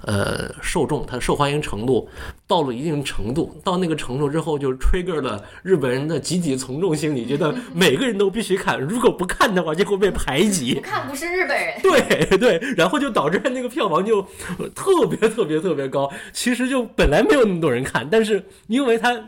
[0.07, 2.09] 呃受众，它的受欢迎程度
[2.53, 10.75] 到了一定程度，到那个程度之后，就 trigger 了日本人的集体从众心理，觉得 每个人都必须看，如果不看的话就会被排挤。
[10.81, 14.19] 看不是日本人，对对，然后就导致那个票房就
[14.59, 16.13] 呃特别特别特别高。
[16.35, 19.19] 其实就本来没有那么多人看，但是因为他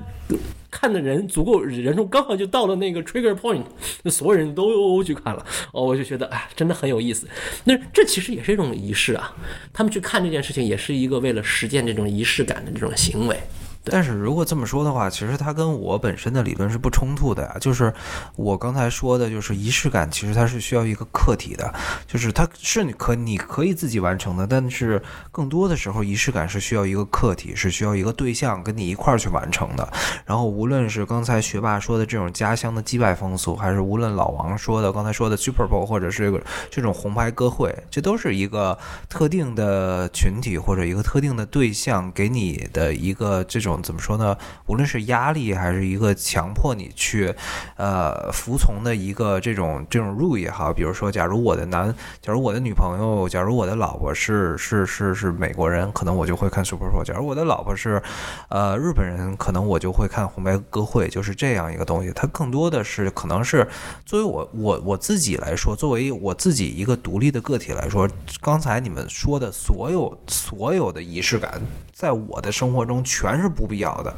[0.74, 3.62] 看的人足够人数，刚好就到了那个 trigger point，
[4.02, 5.46] 那所有人都去看了。
[5.72, 7.28] 哦，我就觉得哎，真的很有意思。
[7.62, 9.32] 那这其实也是一种仪式啊，
[9.72, 13.38] 他们去看这件事情，也是一个为了实践这种仪式感的这种行为。
[13.84, 17.56] 但是如果这么说的话，其实它跟我本身的理论是不冲突的呀。
[17.60, 17.92] 就是
[18.36, 21.72] 我刚才说的，就是仪式感，其实它是需要一个客体的，
[22.06, 29.88] 就是它是可你可以自己完成的，但是更多的时候，仪式感是需要一个客体，是需要一个对象跟你一块儿去完成的。
[30.24, 38.78] 然后无论是刚才学霸说的这种家乡的祭拜风俗，还是无论老王说的刚才说的 Super Bowl，或者是这个这种红牌歌会，这都是一个
[39.08, 44.36] 特定的群体或者一个特定的对象给你的一个这种怎么说呢？
[44.66, 47.34] 无论是压力还是一个强迫你去
[47.76, 58.02] 呃服从的一个这种这种 rule 也好，比如说，假如我的男，假如我的女朋友，假如我的老婆是是是是美国人，可能我就会看 Super Bowl；假如我的老婆是
[58.48, 62.12] 呃日本人，可能我就会看红白歌会，就是这样一个东西。
[62.14, 63.66] 它更多的是可能是
[64.04, 68.08] 作为我我我自己来说，作为我自己一个独立的个体来说，
[68.40, 71.60] 刚才你们说的所有所有的仪式感，
[71.92, 74.14] 在我的生活中全是不不必要的。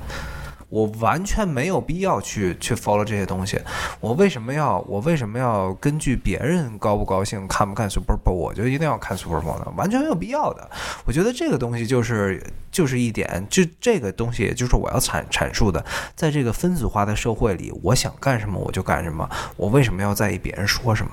[0.68, 3.56] 我完全没有必要去去 follow 这些东西。
[4.00, 9.72] 我为什么要我为什么要根据别人高不高兴看不看 Super Bowl，我就一定要看 Super Bowl 呢？
[9.76, 10.68] 完全没有必要的。
[11.04, 12.42] 我觉得这个东西就是
[12.72, 15.82] 就是一点，就这个东西就是我要阐阐述的，
[16.16, 21.12] 在这个分子化的社会里，我想干什么我就干什么，我为什么要在意别人说什么？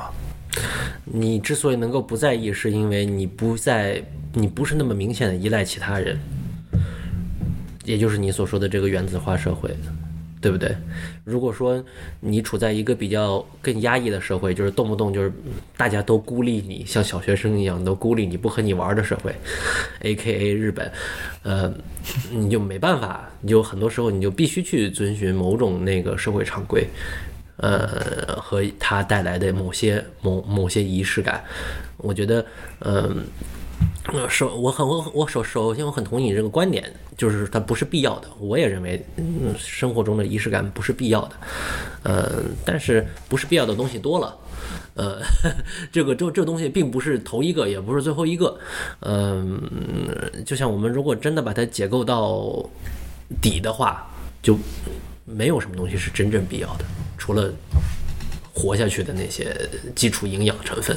[1.06, 4.04] 你之所以能够不在意，是因为你不在，
[4.34, 6.20] 你不是那么明显的依赖其他人，
[7.84, 9.70] 也就是你所说的这个原子化社会，
[10.42, 10.76] 对不对？
[11.24, 11.84] 如果说
[12.20, 15.32] 你处在一个比较更压抑的社会，就是动不动就是
[15.78, 19.34] 大家都孤立你，像小学生一样都孤立你不和你玩的社会
[20.02, 20.92] ，A K A 日本，
[21.44, 21.74] 呃，
[22.32, 26.86] 你就没办法，你就很多时候你就必须去遵循某种那个社会常规。
[27.58, 31.42] 呃，和它带来的某些某某些仪式感，
[31.98, 32.44] 我觉得，
[32.80, 33.24] 嗯、
[34.30, 38.28] 首我很我我首首先我很同意你这个观点，就是它不是必要的。
[38.40, 41.36] 我也认为，嗯，生活中的仪式感不是必要的，
[42.04, 44.38] 呃，但是不是必要的东西多了。
[44.96, 45.20] 呃，
[45.92, 48.58] 这个这这东西并不是头一个，也不是最后一个。
[49.02, 49.60] 嗯、
[50.46, 52.64] 就像我们如果真的把它解构到
[53.42, 54.08] 底的话，
[54.42, 54.58] 就
[55.26, 56.86] 没有什么东西是真正必要的，
[57.18, 57.52] 除了
[58.54, 59.56] 活下去的那些
[59.96, 60.96] 基础营养成分。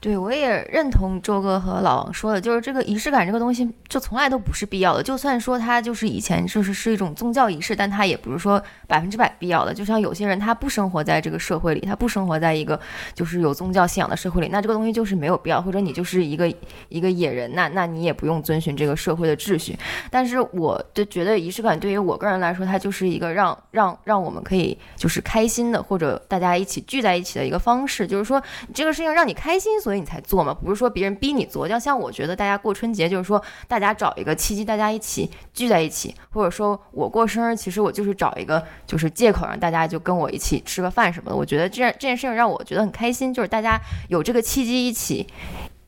[0.00, 5.02] 对，我也认同周哥和老王说的，就是这个仪式感这个东西，就从来都不是必要的。
[5.02, 9.74] 就算说它就是以前就是是一种宗教仪式，但它也不是说百分之百必要的。
[9.74, 12.78] 就像有些人他不生活在这个社会里，他不生活在一个
[13.12, 15.60] 就是有宗教信仰的社会里，那这个东西就是没有必要。
[15.60, 16.48] 或者你就是一个
[16.88, 19.76] 一个野人，那那你也不用遵循这个社会的秩序。
[20.12, 28.06] 但是我就觉得仪式感对于我个人来说，它就是一个让让让我们可以就是开心的，或者大家一起聚在一起的一个方式。
[28.06, 28.40] 就是说
[28.72, 31.66] 这个事情让你开心，所以你才做嘛，不是说别人逼你做。
[31.66, 41.36] 要像我觉得大家过春节，就是说大家找一个契机，大家一起聚在一起，或者说我过生日，其实我就是找一个就是借口让大家就跟我一起吃个饭什么的。
[41.36, 43.80] 我觉得这样这件事情让我觉得很开心，就是大家
[44.10, 45.26] 有这个契机一起。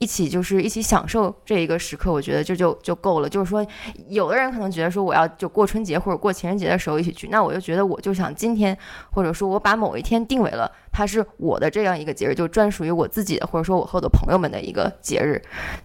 [0.01, 3.29] 一起就是一起享受这一个时刻，我觉得这就就够了。
[3.29, 3.65] 就是说，
[4.09, 8.77] 有的人可能觉得说我要就过春节或者过情人节的时候一起去，那我就觉得我就想今天，
[9.13, 15.43] 或者说我把某一天定为了它是我的这样一个节日，就专属于我自己的，或者说我和我的朋友们的一个节日，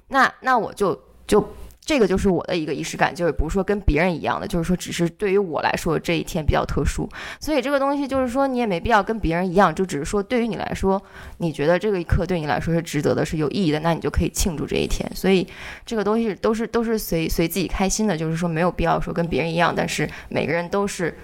[0.07, 0.97] 那那我就
[1.27, 1.45] 就。
[1.85, 7.07] 这个就是我的一个仪式感，就是不是说跟别人一样的，就是说只是对于我来说这一天比较特殊，
[7.39, 11.01] 所以这个东西就是说你也没必要跟别人一样，就只是说对于你来说，
[11.37, 15.09] 你觉得这个一刻对你来说是值得的，是有意义的，那你就可以庆祝这一天。
[15.13, 15.47] 所以
[15.85, 21.15] 这个东西都是都是随随自己开心的，就是说没有必要说跟别人一样，但是每个人都是。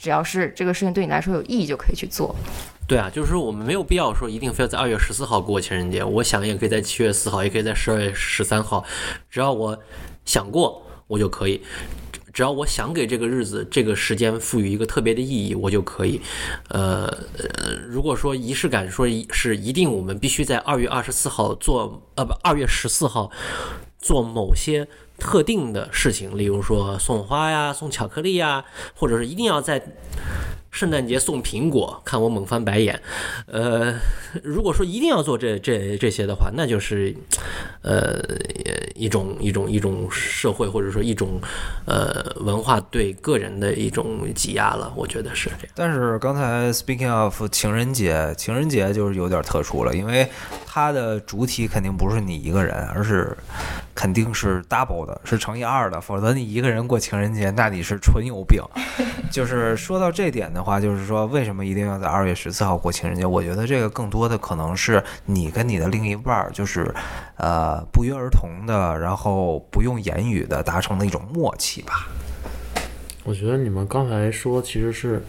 [0.00, 2.32] 只要是这个事情对你来说有意义，就可以去做。
[2.88, 8.82] 对啊，就是说我们没有必要说一定非要在二月十四号过情人节，我想也可以在七月四号，也可以在十二月十三号，
[9.28, 9.78] 只要我
[10.24, 11.62] 想过，我就可以。
[12.32, 16.20] 只要我想给这个日子、这个时间赋予一个特别的意义，我就可以。
[16.68, 17.12] 呃，
[17.86, 23.30] 如果说仪式感说是一定我们必须在二月二十四号做，呃不，二月十四号
[23.98, 24.88] 做某些。
[25.20, 28.64] 特定的事情，例如说送花呀、送巧克力呀，
[28.94, 29.84] 或者是一定要在
[30.70, 33.00] 圣诞节送苹果，看我猛翻白眼。
[33.46, 33.94] 呃，
[34.42, 37.14] 如果说一定要做这这这些的话，那就是
[37.82, 38.18] 呃
[38.94, 41.40] 一种一种一种社会或者说一种
[41.86, 45.72] 呃文化对个人的一种挤压了，我觉得是这样。
[45.74, 50.28] 但是刚才 speaking of 情人节，情人节就是有点特殊了，因为
[50.66, 53.36] 它的主体肯定不是你一个人，而是。
[53.94, 58.62] 肯定是 double 的，是乘以二的，否则你一个人过情人节，那你是纯有病。
[59.28, 63.24] 就是说到这点的，话就是说为什么一定要在二月十四号过情人节？
[63.24, 66.94] 我觉得这个更多的可能是你跟你的另一半儿，就是
[67.36, 72.06] 呃不约而同的，然后不用言语的达成的一种默契吧。
[73.24, 75.22] 我觉得你们刚才说其实是。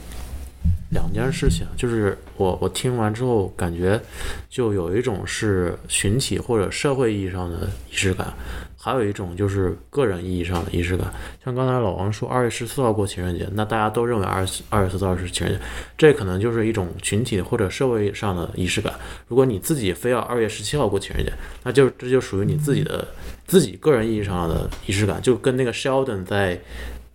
[0.91, 4.01] 两件事情，就是我我听完之后感觉，
[4.49, 8.33] 就有一种是群体或者社会意义上的仪式感，
[8.81, 11.11] 还有一种就是个人意义上的仪式感。
[11.43, 15.61] 像刚才老王说二月十四号过情人节，那大家都认为二二月十四号是情人节，
[15.97, 18.93] 这可能就是一种群体或者社会上的仪式感。
[19.27, 23.05] 如果你自己非要二月十七号过情人节，那就这就属于你自己的
[23.45, 26.59] 自己个人意义上的仪式感，就跟那个 Sheldon 在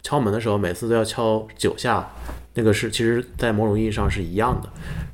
[0.02, 2.06] 敲门的时候每次都要敲九下。
[2.56, 4.68] 那个是，其实，在某种意义上是一样的。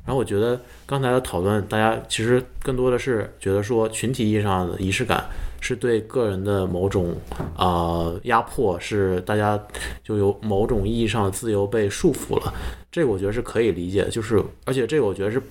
[0.05, 5.25] 然后我觉得刚才的讨论，大家其实更多的是觉得说，群体意义上的仪式感
[5.61, 7.15] 是对个人的某种
[7.55, 9.57] 啊压迫，是大家
[10.03, 12.53] 就有某种意义上的自由被束缚了。
[12.91, 15.41] 这个我觉得是可以理解的，就是而且这个我觉得是。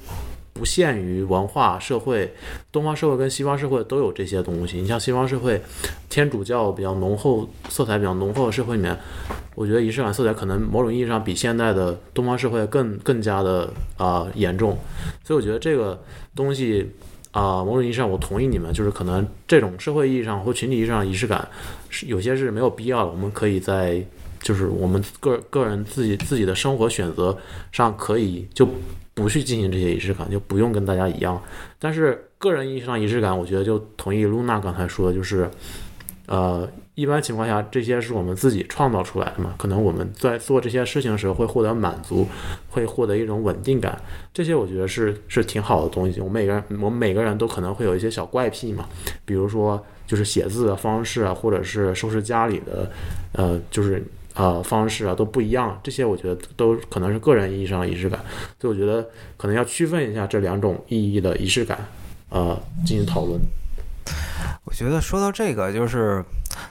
[0.52, 2.34] 不限于文化社会，
[2.70, 4.78] 东方社会跟西方社会都有这些东西。
[4.78, 5.62] 你像西方社会，
[6.10, 8.94] 天主教比较浓厚色彩比较浓厚的社会里面，
[9.54, 14.76] 我觉得仪式感色彩可能某种意义上比现在的东方社会更更加的啊严重。
[15.24, 15.98] 所以我觉得这个
[16.34, 16.90] 东西
[17.32, 21.48] 啊，某种意义上我同意你们，就是可能这种社会意义上或群体意义上的仪式感
[21.88, 23.10] 是有些是没有必要的。
[23.10, 24.04] 我们可以在
[24.40, 27.36] 就是我们个个人自己自己的生活选择
[27.72, 28.68] 上可以就。
[29.12, 31.38] 不去进行这些仪式感，就不用跟大家一样。
[31.78, 35.50] 但是个人意义上仪式感，我觉得就同意露娜刚才说的，就是，
[36.26, 36.66] 呃，
[37.00, 39.54] 一般情况下这些是我们自己创造出来的嘛。
[39.56, 42.26] 可能我们在做这些事情的时候会获得满足，
[42.68, 43.98] 会获得一种稳定感。
[44.34, 46.20] 这些我觉得是是挺好的东西。
[46.20, 48.86] 我们每个人，我们每个人都可能会有一些小怪癖嘛，
[49.24, 52.90] 比如说就是写字的方式啊，或者是收拾家里的，
[53.32, 54.04] 呃，就是。
[54.34, 58.18] 呃，方式啊都不一样，这些我觉得都可能是个人意义上的仪式感，
[58.60, 61.76] 所以我觉得可能要区分一下这两种意义的仪式感，
[62.30, 63.38] 呃，进行讨论。
[64.64, 66.24] 我觉得说到这个，就是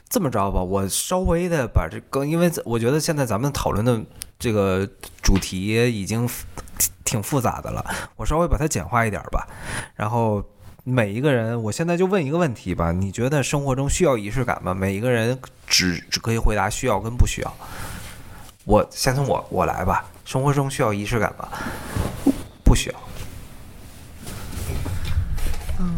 [0.07, 4.01] 这么着吧，我稍微的把这个，因为我觉得现在咱们讨论的
[4.37, 4.87] 这个
[5.21, 6.29] 主题已经
[7.03, 7.85] 挺复杂的了，
[8.15, 9.47] 我稍微把它简化一点吧，
[9.95, 10.43] 然后。
[10.85, 14.73] 每一个人，我现在就问一个问题吧，你觉得生活中需要仪式感吗？
[14.73, 15.37] 每一个人
[15.67, 17.53] 只只可以回答需要跟不需要。
[18.63, 21.47] 我先从我我来吧，生活中需要仪式感吗？
[22.63, 22.95] 不需要。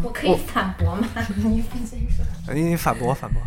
[0.02, 1.08] 我可以反驳吗？
[1.42, 2.24] 你先说。
[2.52, 3.40] 你反驳反驳。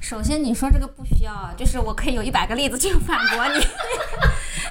[0.00, 3.60] 首先，你说这个不需要，就是我可以有一百个例子去反驳你。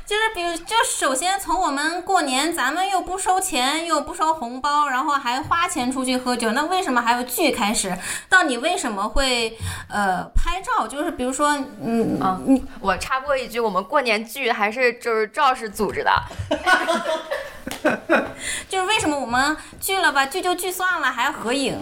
[0.05, 7.49] 就是比如，就首先从我们过年，咱们又不收钱，又不收红包，然后还花钱出去喝酒，那为什么还有聚？
[7.49, 9.57] 开始到你为什么会
[9.87, 10.85] 呃拍照？
[10.85, 16.11] 就是比如说，嗯嗯，我插播一句，我们过年聚还是就是赵氏组织的。
[18.69, 21.77] 就是为什么我们聚了吧，聚就聚算了，还要合影，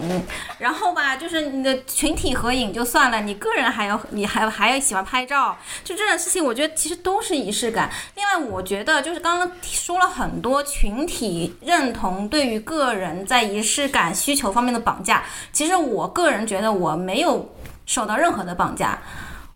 [0.58, 7.89] 然后吧，就是你的群体合影就算了，你个人还要，你还还要喜欢拍照，就这种事情，我觉得其实都是仪式感。
[8.16, 17.54] 另外，我觉得就是刚刚说了很多群体认同对于个人在仪式感需求方面的绑架，其实我个人觉得我没有
[17.86, 18.97] 受到任何的绑架，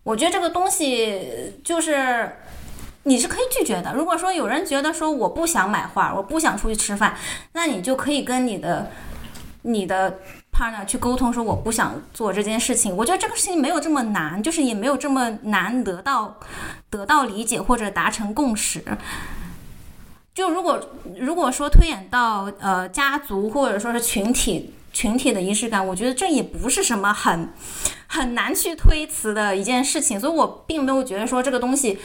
[0.02, 2.36] 我觉得这个东西就是。
[3.04, 3.94] 你是可以拒绝的。
[3.94, 7.16] 如果说有人觉得说我不想买画，我不想出去吃饭，
[7.52, 8.90] 那你就可以跟你的
[9.62, 10.18] 你的
[10.52, 12.96] partner 去沟通，说我不想做这件事情。
[12.96, 16.36] 我觉得这个事情没有这么难，就是也没有这么难得到
[16.90, 18.82] 得到理解或者达成共识。
[20.34, 20.80] 就如果
[21.18, 27.50] 如果说推演到呃家族或者说是群体群体的仪式感，我觉得这也不是什么很
[28.06, 31.98] 很难去推辞的一件事情，所以我并没有觉得说这个东西，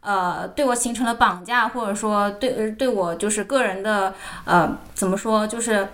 [0.00, 4.12] 呃，对我形成了绑架，或者说对对我就是个人的
[4.44, 5.86] 呃怎么说就是。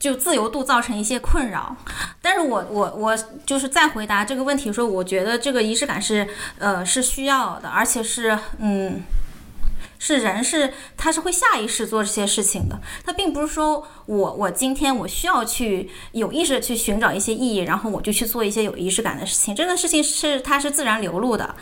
[0.00, 1.76] 就自由度造成一些困扰，
[2.22, 6.26] 但是我我我就是再回答这个问题说，我觉得这个仪式感是
[6.58, 9.02] 呃是需要的，而且是嗯
[10.00, 21.54] 是人是他是会下意识做这些事情的，他并不是说我我今天我需要去有意识的去寻找一些意义，然后我就去做一些有仪式感的事情，这个事情是它是自然流露的。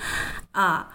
[0.52, 0.88] 啊，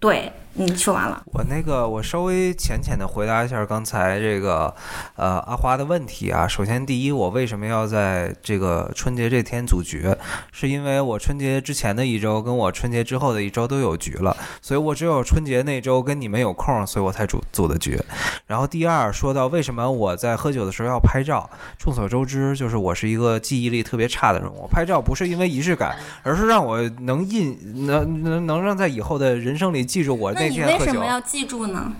[0.00, 0.32] 对。
[0.58, 1.22] 嗯，说完了。
[1.26, 4.74] 我那个，我稍微浅浅的回答一下刚才这个，
[5.16, 6.48] 呃，阿花的问题啊。
[6.48, 10.08] 首先，第一，我为什么要在这个春节这天组局？
[10.52, 18.00] 是因为我春节之前的一周跟我春节之后的一周都有局了，所以我只有春节那周跟你们有空，所以我才组组的局。
[18.46, 21.48] 然后第二，说到为什么我在喝酒的时候要拍照，
[21.78, 24.50] 众所周知，就是我是一个记忆力特别差的人。
[24.54, 31.92] 我拍照不是因为仪式感，而是让我能印能能能让在以后的人生里记住我那你为什么要记住呢？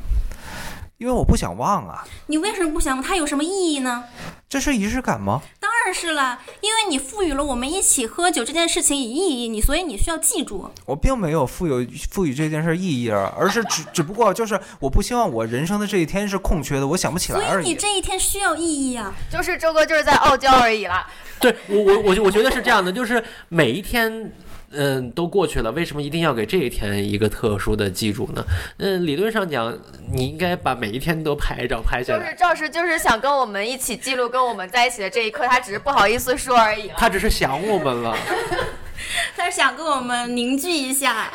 [0.99, 2.07] 因为我不想忘啊。
[2.29, 3.05] 你为什么不想忘？
[3.05, 4.05] 它有什么意义呢？
[4.49, 5.43] 这是仪式感吗？
[5.61, 10.71] 当然是了，因为你赋予了我们一起喝酒这件事情以意义，你所以你需要记住。
[10.87, 17.65] 我并没有赋予赋予这件事意义啊，而是只 只不过就是我不希望我人生的这一天是空缺的，我想不起来而已。
[17.65, 19.13] 所以你这一天需要意义啊。
[19.31, 21.07] 就是周哥就是在傲娇而已了。
[21.39, 24.33] 对我我我我觉得是这样的，就是每一天。
[24.77, 28.45] 嗯，都过去了，为什么一定要给这一天一个特殊的记住呢？
[28.79, 29.77] 嗯，理论上讲，
[30.13, 32.19] 你应该把每一天都拍照拍下来。
[32.19, 36.91] 就是赵师就是想跟我们一起记录跟我们在一起的这一刻，他只是不好意思说而已。
[36.97, 38.15] 他只是想我们了，
[39.37, 41.33] 他是想跟我们凝聚一下。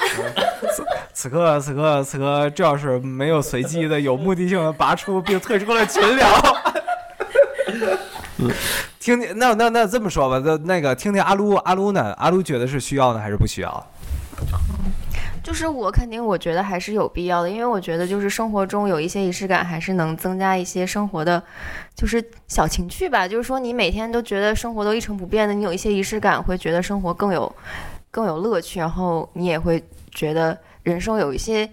[1.13, 6.27] 此刻此刻此刻，赵是没有随机的、有目的性的拔出并退出了群聊。
[8.99, 12.13] 听听，那那那这么说吧，那那个听听阿撸阿撸呢？
[12.17, 13.87] 阿撸觉得是需要呢还是不需要？
[15.43, 21.41] 就是我肯定我觉得还是有必要的，因为我觉得就是生活中有一些仪式感，还是能增加一些生活的，
[21.95, 23.27] 就是小情趣吧。
[23.27, 27.51] 就是说你每天都觉得生活都一成不变的，你有一些仪式感，会觉得生活更有
[28.11, 31.67] 更有乐趣，然后你也会觉得人生有一些。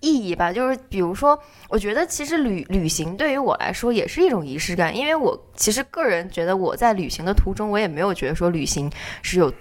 [0.00, 1.38] 意义吧，就是比如说，
[1.68, 8.88] 我觉得其实旅旅行对于我来说也是一种仪式感，因为我其实个人觉得我在旅行的途中，我也没有觉得说旅行
[9.22, 9.52] 是有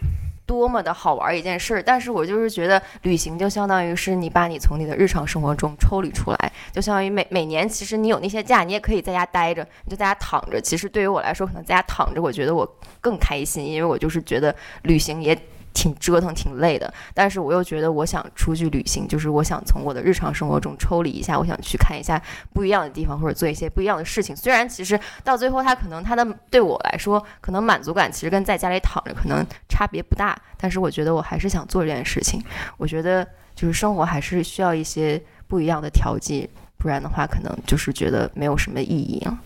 [0.46, 10.62] 多么的好玩一件事儿，但是我就是觉得旅行就相当于是你把你从你的日常生活中抽离出来，就相当于每每年其实你有那些假，你也可以在家待着，你就在家躺着。
[10.62, 15.36] 其实对于我来说，可能在家躺着，我觉得我更开心，因为我就是觉得旅行也。
[15.78, 22.20] 挺折腾，挺累的，但是我又觉得我想出去旅行，就是我想从我的日常生活中抽离一下，我想去看一下
[22.52, 24.36] 不一样的地方，或者做一些不一样的事情。
[24.36, 32.44] 虽然其实到最后，它可能它的对我来说，可能满足感其实跟在家里躺着可能差别不大，但是我觉得我还是想做这件事情。
[32.78, 33.24] 我觉得
[33.54, 36.50] 就是生活还是需要一些不一样的调剂，
[36.80, 39.38] 不然的话，可能就是觉得没有什么意义了。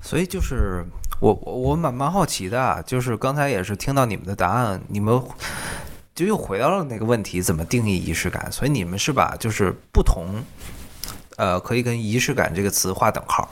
[0.00, 0.84] 所以就是。
[1.20, 5.22] 我我蛮蛮好奇的，就是刚才也是听到你们的答案，你们
[6.14, 8.50] 就又回到了那个问题，怎么定义仪式感？
[8.50, 10.42] 所以你们是把就是不同，
[11.36, 13.48] 呃，可以跟仪式感这个词画等号。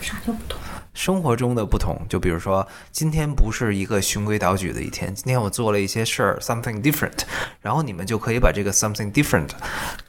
[0.00, 0.58] 啥叫不同？
[1.00, 7.20] 生活中的不同，就比如说今天不是一个循规蹈矩的一天，今天我做了一些事儿，something different，
[7.62, 9.48] 然后你们就可以把这个 something different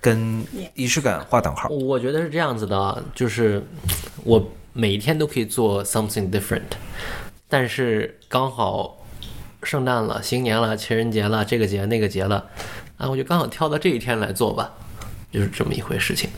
[0.01, 1.69] 跟仪式感划等号。
[1.69, 3.65] 我觉得是这样子的，就是
[4.25, 4.45] 我。
[4.73, 6.61] 每一天都可以做 something different，
[7.49, 9.05] 但是刚好
[9.63, 12.45] 圣诞了、新年了、情人节了、这个节那个节了，
[12.95, 14.71] 啊，我就刚好挑到这一天来做吧，
[15.29, 16.29] 就是这么一回事情。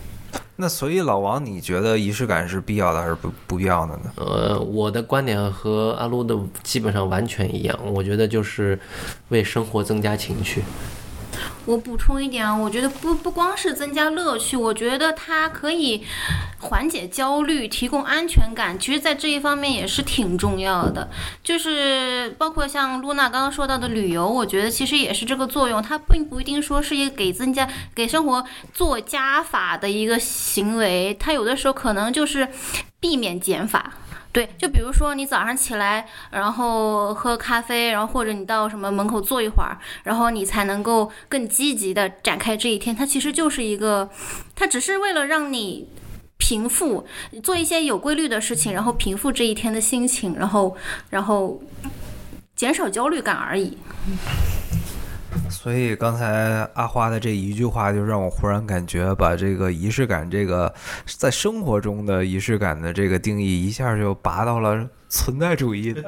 [0.56, 4.12] 那所以老王，你觉得仪式感是必要的还是不不必要的呢？
[4.18, 8.80] 呃，我的观点和阿撸的基本上完全一样，我觉得就是
[9.30, 10.62] 为生活增加情趣。
[11.66, 16.04] 我补充一点啊，我觉得不不光是增加乐趣，我觉得它可以
[16.60, 18.78] 缓解焦虑，提供安全感。
[18.78, 21.10] 其实，在这一方面也是挺重要的。
[21.42, 25.82] 就是包括像露娜刚刚说到的旅游，我觉得其实也是这个作用。
[25.82, 28.44] 它并不一定说是一个给增加给生活
[28.74, 32.48] 做加法的一个行为，它有的时候可能就是
[33.00, 33.94] 避免减法。
[34.34, 42.94] 对，就比如说你早上起来，然后喝咖啡，然后或者你到什么门口坐一会儿，然后你才能够更积极的展开这一天。
[42.94, 44.10] 它其实就是一个，
[44.54, 45.88] 它只是为了让你。
[46.46, 47.08] 平复，
[47.42, 50.76] 做一些有规律的事情，然后平复这一天的心情，然后
[51.10, 51.62] 然后
[52.54, 53.78] 减少焦虑感而已。
[55.54, 60.74] 所以刚才阿花的这一句话，就让我忽然感觉，把这个仪式感，这个
[61.06, 66.02] 在生活中的仪式感的这个定义，一下就拔到了存在主义的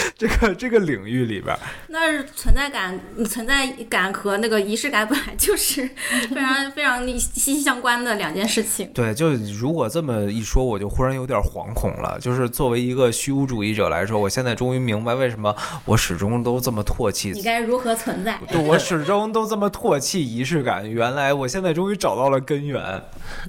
[0.16, 1.56] 这个这个领域里边。
[1.88, 5.88] 那是存在感，存在感和那个仪式感本来就是
[6.30, 8.90] 非常非常息息相关的两件事情。
[8.92, 12.18] 对，就如果这么一说，我就忽然有点惶恐了。
[12.20, 15.54] 就是作为一个虚无主义者来说，我现在终于明白为什么
[15.84, 18.38] 我始终都这么唾弃你该如何存在？
[18.50, 20.88] 对我始终都这么唾弃仪式感。
[20.88, 23.02] 原来我现在终于找到了根源。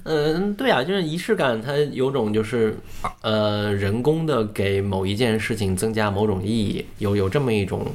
[0.04, 2.78] 嗯，对啊，就是仪式感，它有种就是，
[3.22, 7.86] 呃，人工的给某一件事情增加某种意义，有有这么一种，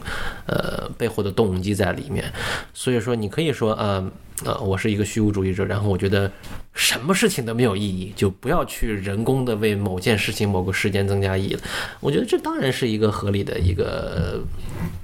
[0.46, 2.32] 呃，背后的动机在里面。
[2.74, 4.12] 所以说，你可以说，呃，
[4.46, 6.32] 呃，我是一个虚无主义者，然后我觉得
[6.74, 11.62] 什么事情都没有意义，就不要去人工的为某件事情、某个时间增加意义了。
[12.00, 14.42] 我觉得这当然是一个合理的一个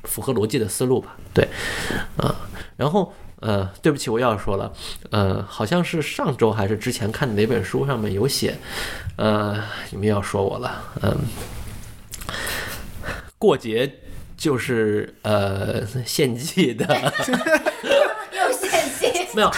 [0.04, 1.16] 符合逻辑的思路吧。
[1.34, 1.48] 对，
[2.18, 2.36] 啊、
[2.76, 3.14] 然后。
[3.40, 4.74] 呃，对不起，我又要说了，
[5.12, 8.56] 呃，好像是上周还是之前看的哪本书上面有写，
[9.16, 11.16] 呃，你们要说我了，嗯、
[13.38, 13.92] 过节
[14.36, 16.86] 就是呃献祭的，
[18.32, 19.52] 又献祭， 没有，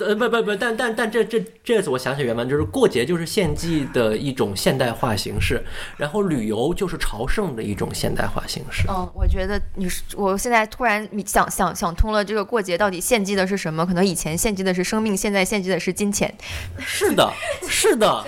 [0.00, 5.64] 呃不不不，但但但这这这次我想起原文，就是过节就是献祭的一种现代化形式，
[5.96, 8.86] 然后旅游就是朝圣的一种现代化形式。
[8.88, 13.86] 嗯，我觉得你是，我现在突然想想想通了，这个过节到底献祭的是什么？
[13.86, 16.32] 可能以前献祭的是生命，现在献祭的是金钱。
[16.78, 17.32] 是的，
[17.68, 18.24] 是的，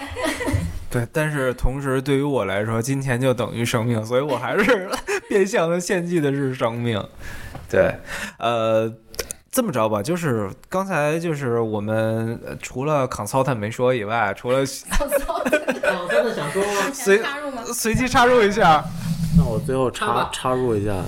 [0.98, 4.88] 对，但是同时对于我来说，金钱就等于生命，所以我还是
[5.28, 7.02] 变相的献祭的是生命。
[7.68, 7.94] 对，
[8.38, 8.92] 呃。
[9.48, 17.22] 这么着吧，就是刚才就是我们呃除了 consultant 没说以外，除了我真 的想说，随？
[17.72, 18.84] 随机插入一下，
[19.34, 21.02] 那我最后插插入一下，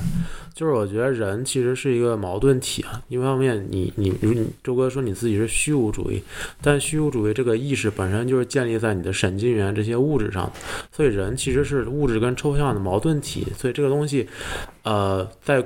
[0.58, 3.00] 就是我觉得人其实是一个矛盾体啊。
[3.06, 6.20] 一方面你，你如你周哥说你自己是虚无主义，
[6.60, 10.52] 但虚无主义这个意识本身就是建立在你的神经元这些物质上，
[10.90, 13.46] 所以人其实是物质跟抽象的矛盾体。
[13.56, 14.28] 所以这个东西，
[14.82, 15.64] 呃，在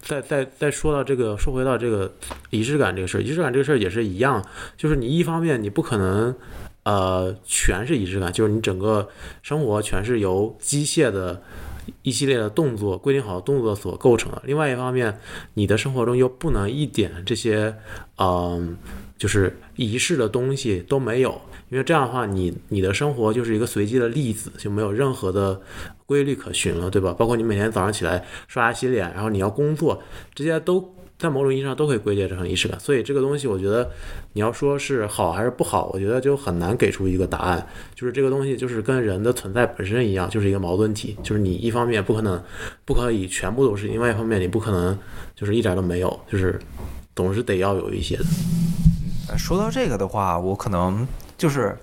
[0.00, 2.10] 再再再说到这个，说回到这个
[2.48, 4.42] 仪式感这个事儿，仪式感这个事儿也是一样，
[4.78, 6.34] 就是你一方面你不可能，
[6.84, 9.06] 呃，全是仪式感，就是你整个
[9.42, 11.42] 生活全是由机械的
[12.02, 14.42] 一系列的动作规定好的动作所构成的。
[14.44, 15.18] 另外一方面，
[15.54, 17.74] 你的生活中又不能一点这些，
[18.18, 18.76] 嗯、
[19.18, 25.60] 就是仪式的东西都没有，因为这样的话，你你的生活就是一个随机的例子，就没有任何的
[26.06, 27.12] 规律可循了，对吧？
[27.12, 30.02] 包括你每天早上起来刷牙洗脸，然后你要工作，
[30.34, 30.80] 这些都
[31.18, 32.78] 在某种意义上都可以归结成仪式感。
[32.78, 33.90] 所以这个东西，我觉得
[34.32, 37.66] 你要说是好还是不好，我觉得就很难给出一个答案。
[37.94, 41.16] 就是这个东西，就是跟人的存在本身一样，就是一个矛盾体。
[41.22, 42.42] 就是你一方面不可能
[42.84, 44.98] 不可以全部都是，另外一方面你不可能
[45.34, 46.58] 就是一点都没有，就是
[47.14, 48.24] 总是得要有一些的。
[49.36, 51.06] 说到这个的话，我可能
[51.36, 51.76] 就是，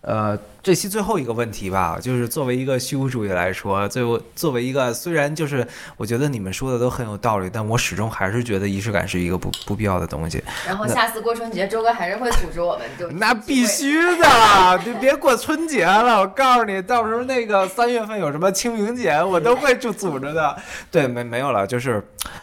[0.00, 5.64] 呃，这期最后一个问题吧，就是作为一个虚无主义来说，最后作为一个虽然就是
[5.98, 10.42] 我觉得你们说的都很有道理，但我始终还是觉得仪式感是一个不不必要的东西。
[10.66, 20.56] 然后下次过春节，周哥还是会组织我们，就那必须的，你别过春节了，我告诉你，到时候那个三月份有什么清明节，我都会就组织的。
[20.90, 22.02] 对，没没有了，就是，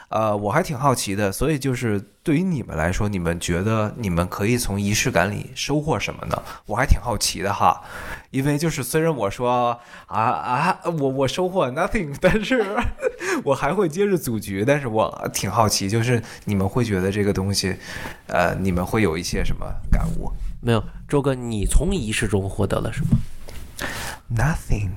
[0.09, 6.39] 呃，我还挺好奇的，所以就是对于你们来说，你们觉得你们可以从仪式感里收获什么呢？
[6.67, 7.82] 我还挺好奇的哈，
[8.32, 12.66] 因为就是虽然我说啊啊，我我收获 nothing， 但是
[13.43, 17.76] 我还会接着组局，但是我挺好奇，就是你们会觉得这个东西，
[18.28, 20.32] 呃，你们会有一些什么感悟？
[20.62, 23.18] 没有，周哥，你从仪式中获得了什么
[24.36, 24.91] ？Nothing。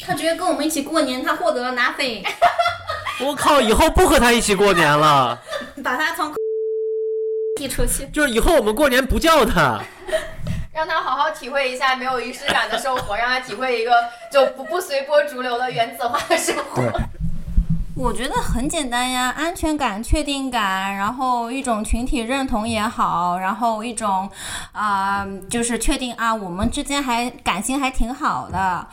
[0.00, 2.24] 他觉得跟我们一起过年，他获得了 nothing，
[3.24, 5.40] 我靠，以后不和他一起过年了，
[5.82, 6.32] 把他从
[7.58, 8.06] 踢出去。
[8.12, 9.82] 就是以后我们过年不叫他。
[10.76, 13.90] 让他好好体会一下没有仪式感的生活，让他体会一个
[14.30, 16.82] 就不不随波逐流的原子化的生活。
[17.98, 24.30] 我觉得很简单呀，安全感、确定感，然后一种群体认同也好，然后一种
[24.72, 28.86] 啊、就是确定啊，我们之间还感情还挺好的，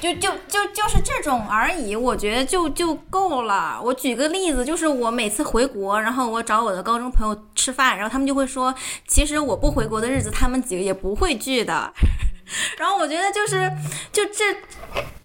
[0.00, 3.80] 就就就就是这种而已，我觉得就就够了。
[3.80, 8.74] 我举个例子，就是我每次回国，然后我找我的高中朋友吃饭，然后他们就会说，
[9.06, 11.92] 其实我不回国的日子，他们几个也不会聚的。
[12.76, 13.70] 然后我觉得就是
[14.10, 14.44] 就这。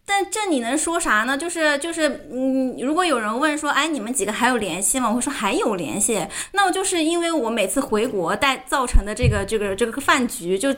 [0.08, 1.36] 但这你能说啥呢？
[1.36, 5.10] 就是就是，嗯，如果有人问说，哎，你们几个还有联系吗？
[5.10, 6.26] 我会说还有联系。
[6.52, 10.74] 那我就是因为我每次回国带造成的这个这个这个饭局，就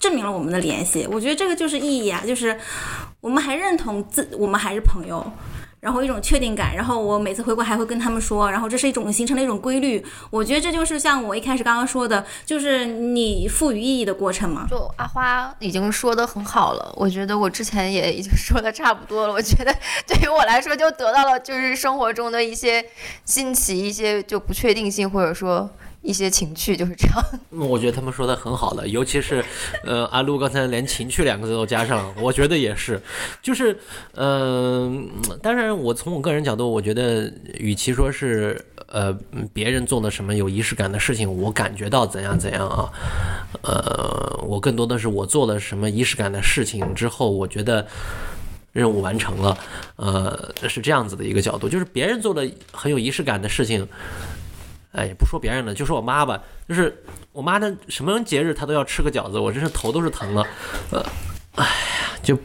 [0.00, 1.06] 证明了我们的联系。
[1.10, 2.58] 我觉得这个就是意义啊，就是
[3.20, 5.24] 我们还认同自我们还是朋友。
[5.84, 10.02] 然后一种确定感，然后我每次回国还会跟他们说，然后这是一种形成了一种规律。
[10.30, 14.66] 我觉得这就是像我一开始刚刚说的，就是你赋予意义的过程嘛。
[14.70, 19.34] 就阿花已经说的很好了，我觉得我之前也已经说的差不多了。
[19.34, 19.70] 我觉得
[20.06, 22.82] 对于我来说，就得到了就是生活中的一些
[23.26, 25.68] 新奇、一些就不确定性，或者说
[26.04, 27.24] 一些情趣，就是这样。
[27.50, 29.42] 我觉得他们说的很好了，尤其是，
[29.82, 33.00] 呃，阿路刚才连“情趣”两个字都加上，我觉得也是，
[33.42, 33.76] 就是，
[34.14, 35.10] 嗯、
[35.42, 39.16] 当然，我从我个人角度，我觉得与其说是呃
[39.52, 42.92] 别人做了什么有仪式感的事情，我感觉到怎样怎样啊，
[43.62, 47.86] 呃，我更多的是我做了什么仪式感的事情之后，我觉得。
[48.74, 49.56] 任务完成了，
[49.94, 53.86] 呃，是这样子的一个角度，就是别人做了很有仪式感的事情，
[54.94, 57.02] 哎，也不说别人了，就说我妈吧，就是
[57.32, 60.46] 我妈的什么节日她都要吃个饺子，我真是头都是疼了，
[60.92, 61.04] 呃，
[61.56, 61.70] 哎呀，
[62.22, 62.38] 就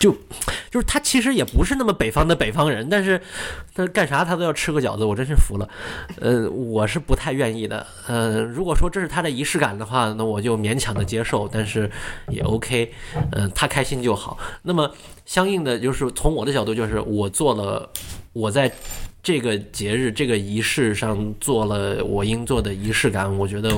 [0.00, 0.12] 就
[0.68, 3.20] 就是她其实也不是那么北方的北方人，但是
[3.72, 5.68] 她干啥她都要吃个饺子，我真是服了，
[6.20, 11.88] 呃，我是不太愿意的，呃，如果说这是她的仪式感的话，那我就勉强的接受，但是
[12.28, 12.92] 也 OK，
[13.30, 14.36] 嗯、她开心就好。
[14.62, 14.90] 那么
[15.24, 17.88] 相应的就是从我的角度，就是我做了
[18.32, 18.72] 我在
[19.22, 23.70] 这个节日、这个仪式上做了我应做的仪式感，我觉得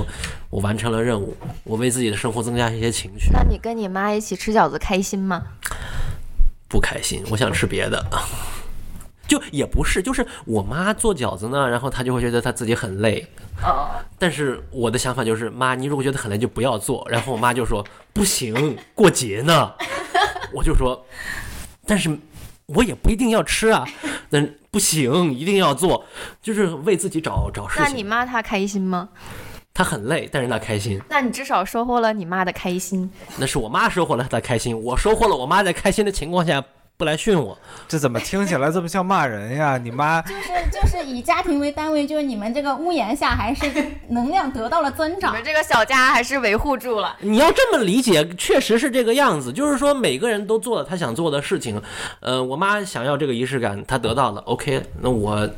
[0.48, 3.30] 我完成了任务，我为自己的生活增加一些情趣。
[3.30, 5.42] 那你跟你妈一起吃饺子开心吗？
[6.66, 8.02] 不开心，我想吃别的。
[9.28, 13.26] 就也不是，就是我妈做饺子呢，然后她就会觉得她自己很累。
[13.62, 13.88] 哦，
[14.18, 17.06] 但是我的想法就是，妈，你如果觉得很累就不要做。
[17.10, 19.72] 然后我妈就说不行，过节呢。
[20.52, 21.06] 我就说，
[21.86, 22.10] 但是
[22.66, 23.86] 我也不一定要吃啊。
[24.31, 26.05] 但不行，一定要做，
[26.43, 28.03] 就是为自己找找事那你。
[28.03, 29.09] 妈她开心吗？
[29.73, 33.11] 她很累，但是她开心，那你至少收获了你妈的开心。
[33.36, 36.65] 那是我妈收获了她的开心，我收获了我妈在开心的情况下
[36.96, 37.56] 不来训我。
[37.88, 39.76] 这怎么听起来这么像骂人呀？
[39.76, 43.66] 你妈 就是就是以家庭为单位，就是你们这个屋檐下还是
[44.08, 45.44] 能量得到了增长你们。
[45.44, 47.16] 这个小家还是维护住了。
[47.20, 49.52] 你要这么理解，确实是这个样子。
[49.52, 51.80] 就是说，每个人都做了他想做的事情。
[52.20, 55.48] 呃，我妈想要这个仪式感，她得到了，OK，那我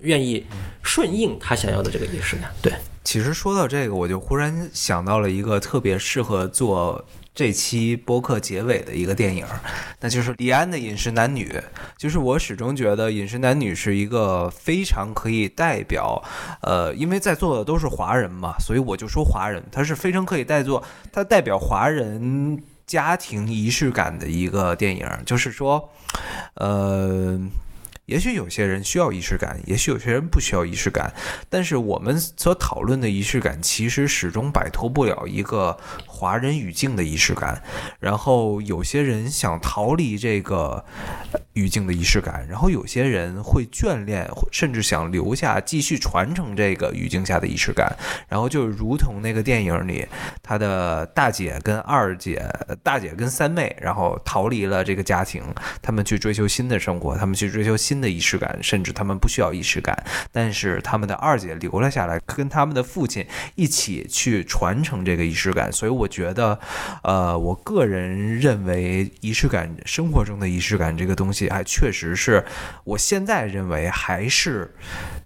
[0.00, 0.44] 愿意
[0.82, 2.50] 顺应她想要的这个仪式感。
[2.60, 7.02] 对，其实说到这个，我就忽然想到了一个特别适合做
[7.34, 9.46] 这期播客结尾的一个电影，
[10.00, 11.48] 那就是李安的《饮食男女》。
[11.96, 16.22] 就是我始终觉得《饮食男女》是一个非常可以代表，
[16.60, 25.08] 呃，因为在座的都是华人嘛，所以我就说华人，它是非常可以代做，它代表华人家庭仪式感的一个电影。
[25.24, 25.90] 就是说，
[26.54, 27.40] 呃。
[28.06, 31.14] 也许有些人需要仪式感，也许有些人不需要仪式感，
[31.48, 35.78] 但是我们所讨论的仪式感，其实始终摆脱不了一个
[36.22, 37.60] 华人语境的仪式感。
[37.98, 40.84] 然后有些人想逃离这个
[41.54, 47.96] 语境的仪式感，然后有些人会眷恋，甚至想留下继续传承这个语境下的仪式感。
[48.28, 50.06] 然后就如同那个电影里，
[50.44, 52.48] 他的大姐跟二姐、
[52.84, 55.42] 大姐跟三妹，然后逃离了这个家庭，
[55.82, 60.00] 他们去追求新的生活，他们去追求新的仪式感，甚至他们不需要仪式感，
[60.30, 63.26] 但是他们的二姐留了下来，跟他们的父亲
[63.56, 65.72] 一起去传承这个仪式感。
[65.72, 66.60] 所以我觉得，
[67.02, 72.44] 呃，我个人认为仪式感，生活中的仪式感这个东西，还确实是
[72.84, 74.74] 我现在认为还是。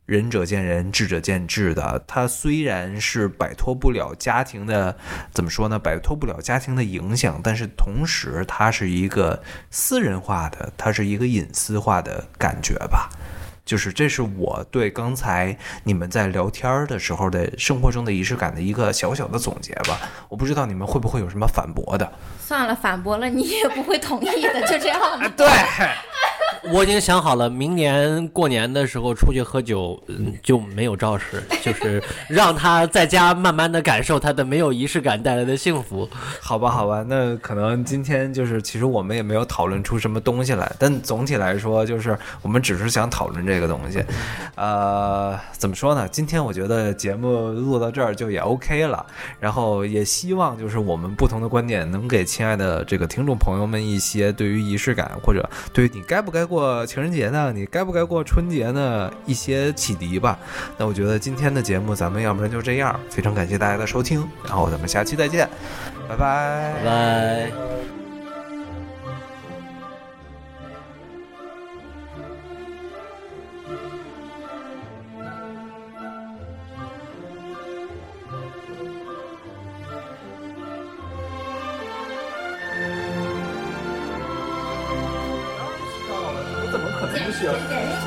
[0.06, 2.04] 仁者见仁，智者见智的。
[2.06, 4.96] 它虽然是摆脱不了家庭的，
[5.32, 5.80] 怎么说呢？
[5.80, 13.10] 摆脱不了家庭的影响，但是同时它是一个私人化的，它是一个隐私化的感觉吧。
[13.66, 19.98] 就是这是我对刚才你们在聊天的时候的生活中的仪式感的一个小小的总结吧。
[20.30, 22.10] 我不知道你们会不会有什么反驳的。
[22.40, 25.28] 算了，反驳了你也不会同意的，就这样吧。
[25.36, 25.46] 对，
[26.72, 36.08] 我已经想好了，明年过年的时候出去喝酒，嗯，就没有赵氏， 就是让他在家慢慢的感受他的没有仪式感带来的幸福。
[36.40, 44.02] 好吧，好吧，那可能今天就是，其实我们也没有讨论出什么东西来，但总体来说，就是我们只是想讨论这个东西。
[44.56, 46.08] 呃，怎么说呢？
[46.08, 49.04] 今天我觉得节目录到这儿就也 OK 了，
[49.38, 60.38] 然后也希望就是我们不同的观点能给亲爱的这个听众朋友们一些对于仪式感或者对于你该不该过过情人节呢，你该不该过春节呢一些启迪吧。
[60.78, 65.46] 那我觉得今天的节目咱们要不然就这样，非常感谢大家的收听，然后咱们下期再见，
[66.08, 68.05] 拜拜拜拜。
[87.36, 87.52] 需要？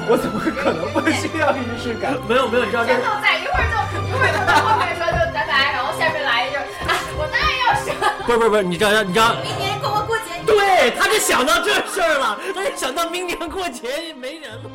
[0.10, 2.18] 我怎么可能不需要仪式感？
[2.28, 3.78] 没有没有，你知道这在一会儿就
[4.08, 7.94] 一会儿就到后面说就拜拜，然后下面来一句啊，我当然要生，
[8.26, 14.70] 不是不是不是，你知道你知道，明年过过过节，对，他就想到这事儿了，他就想到明年过节没人了。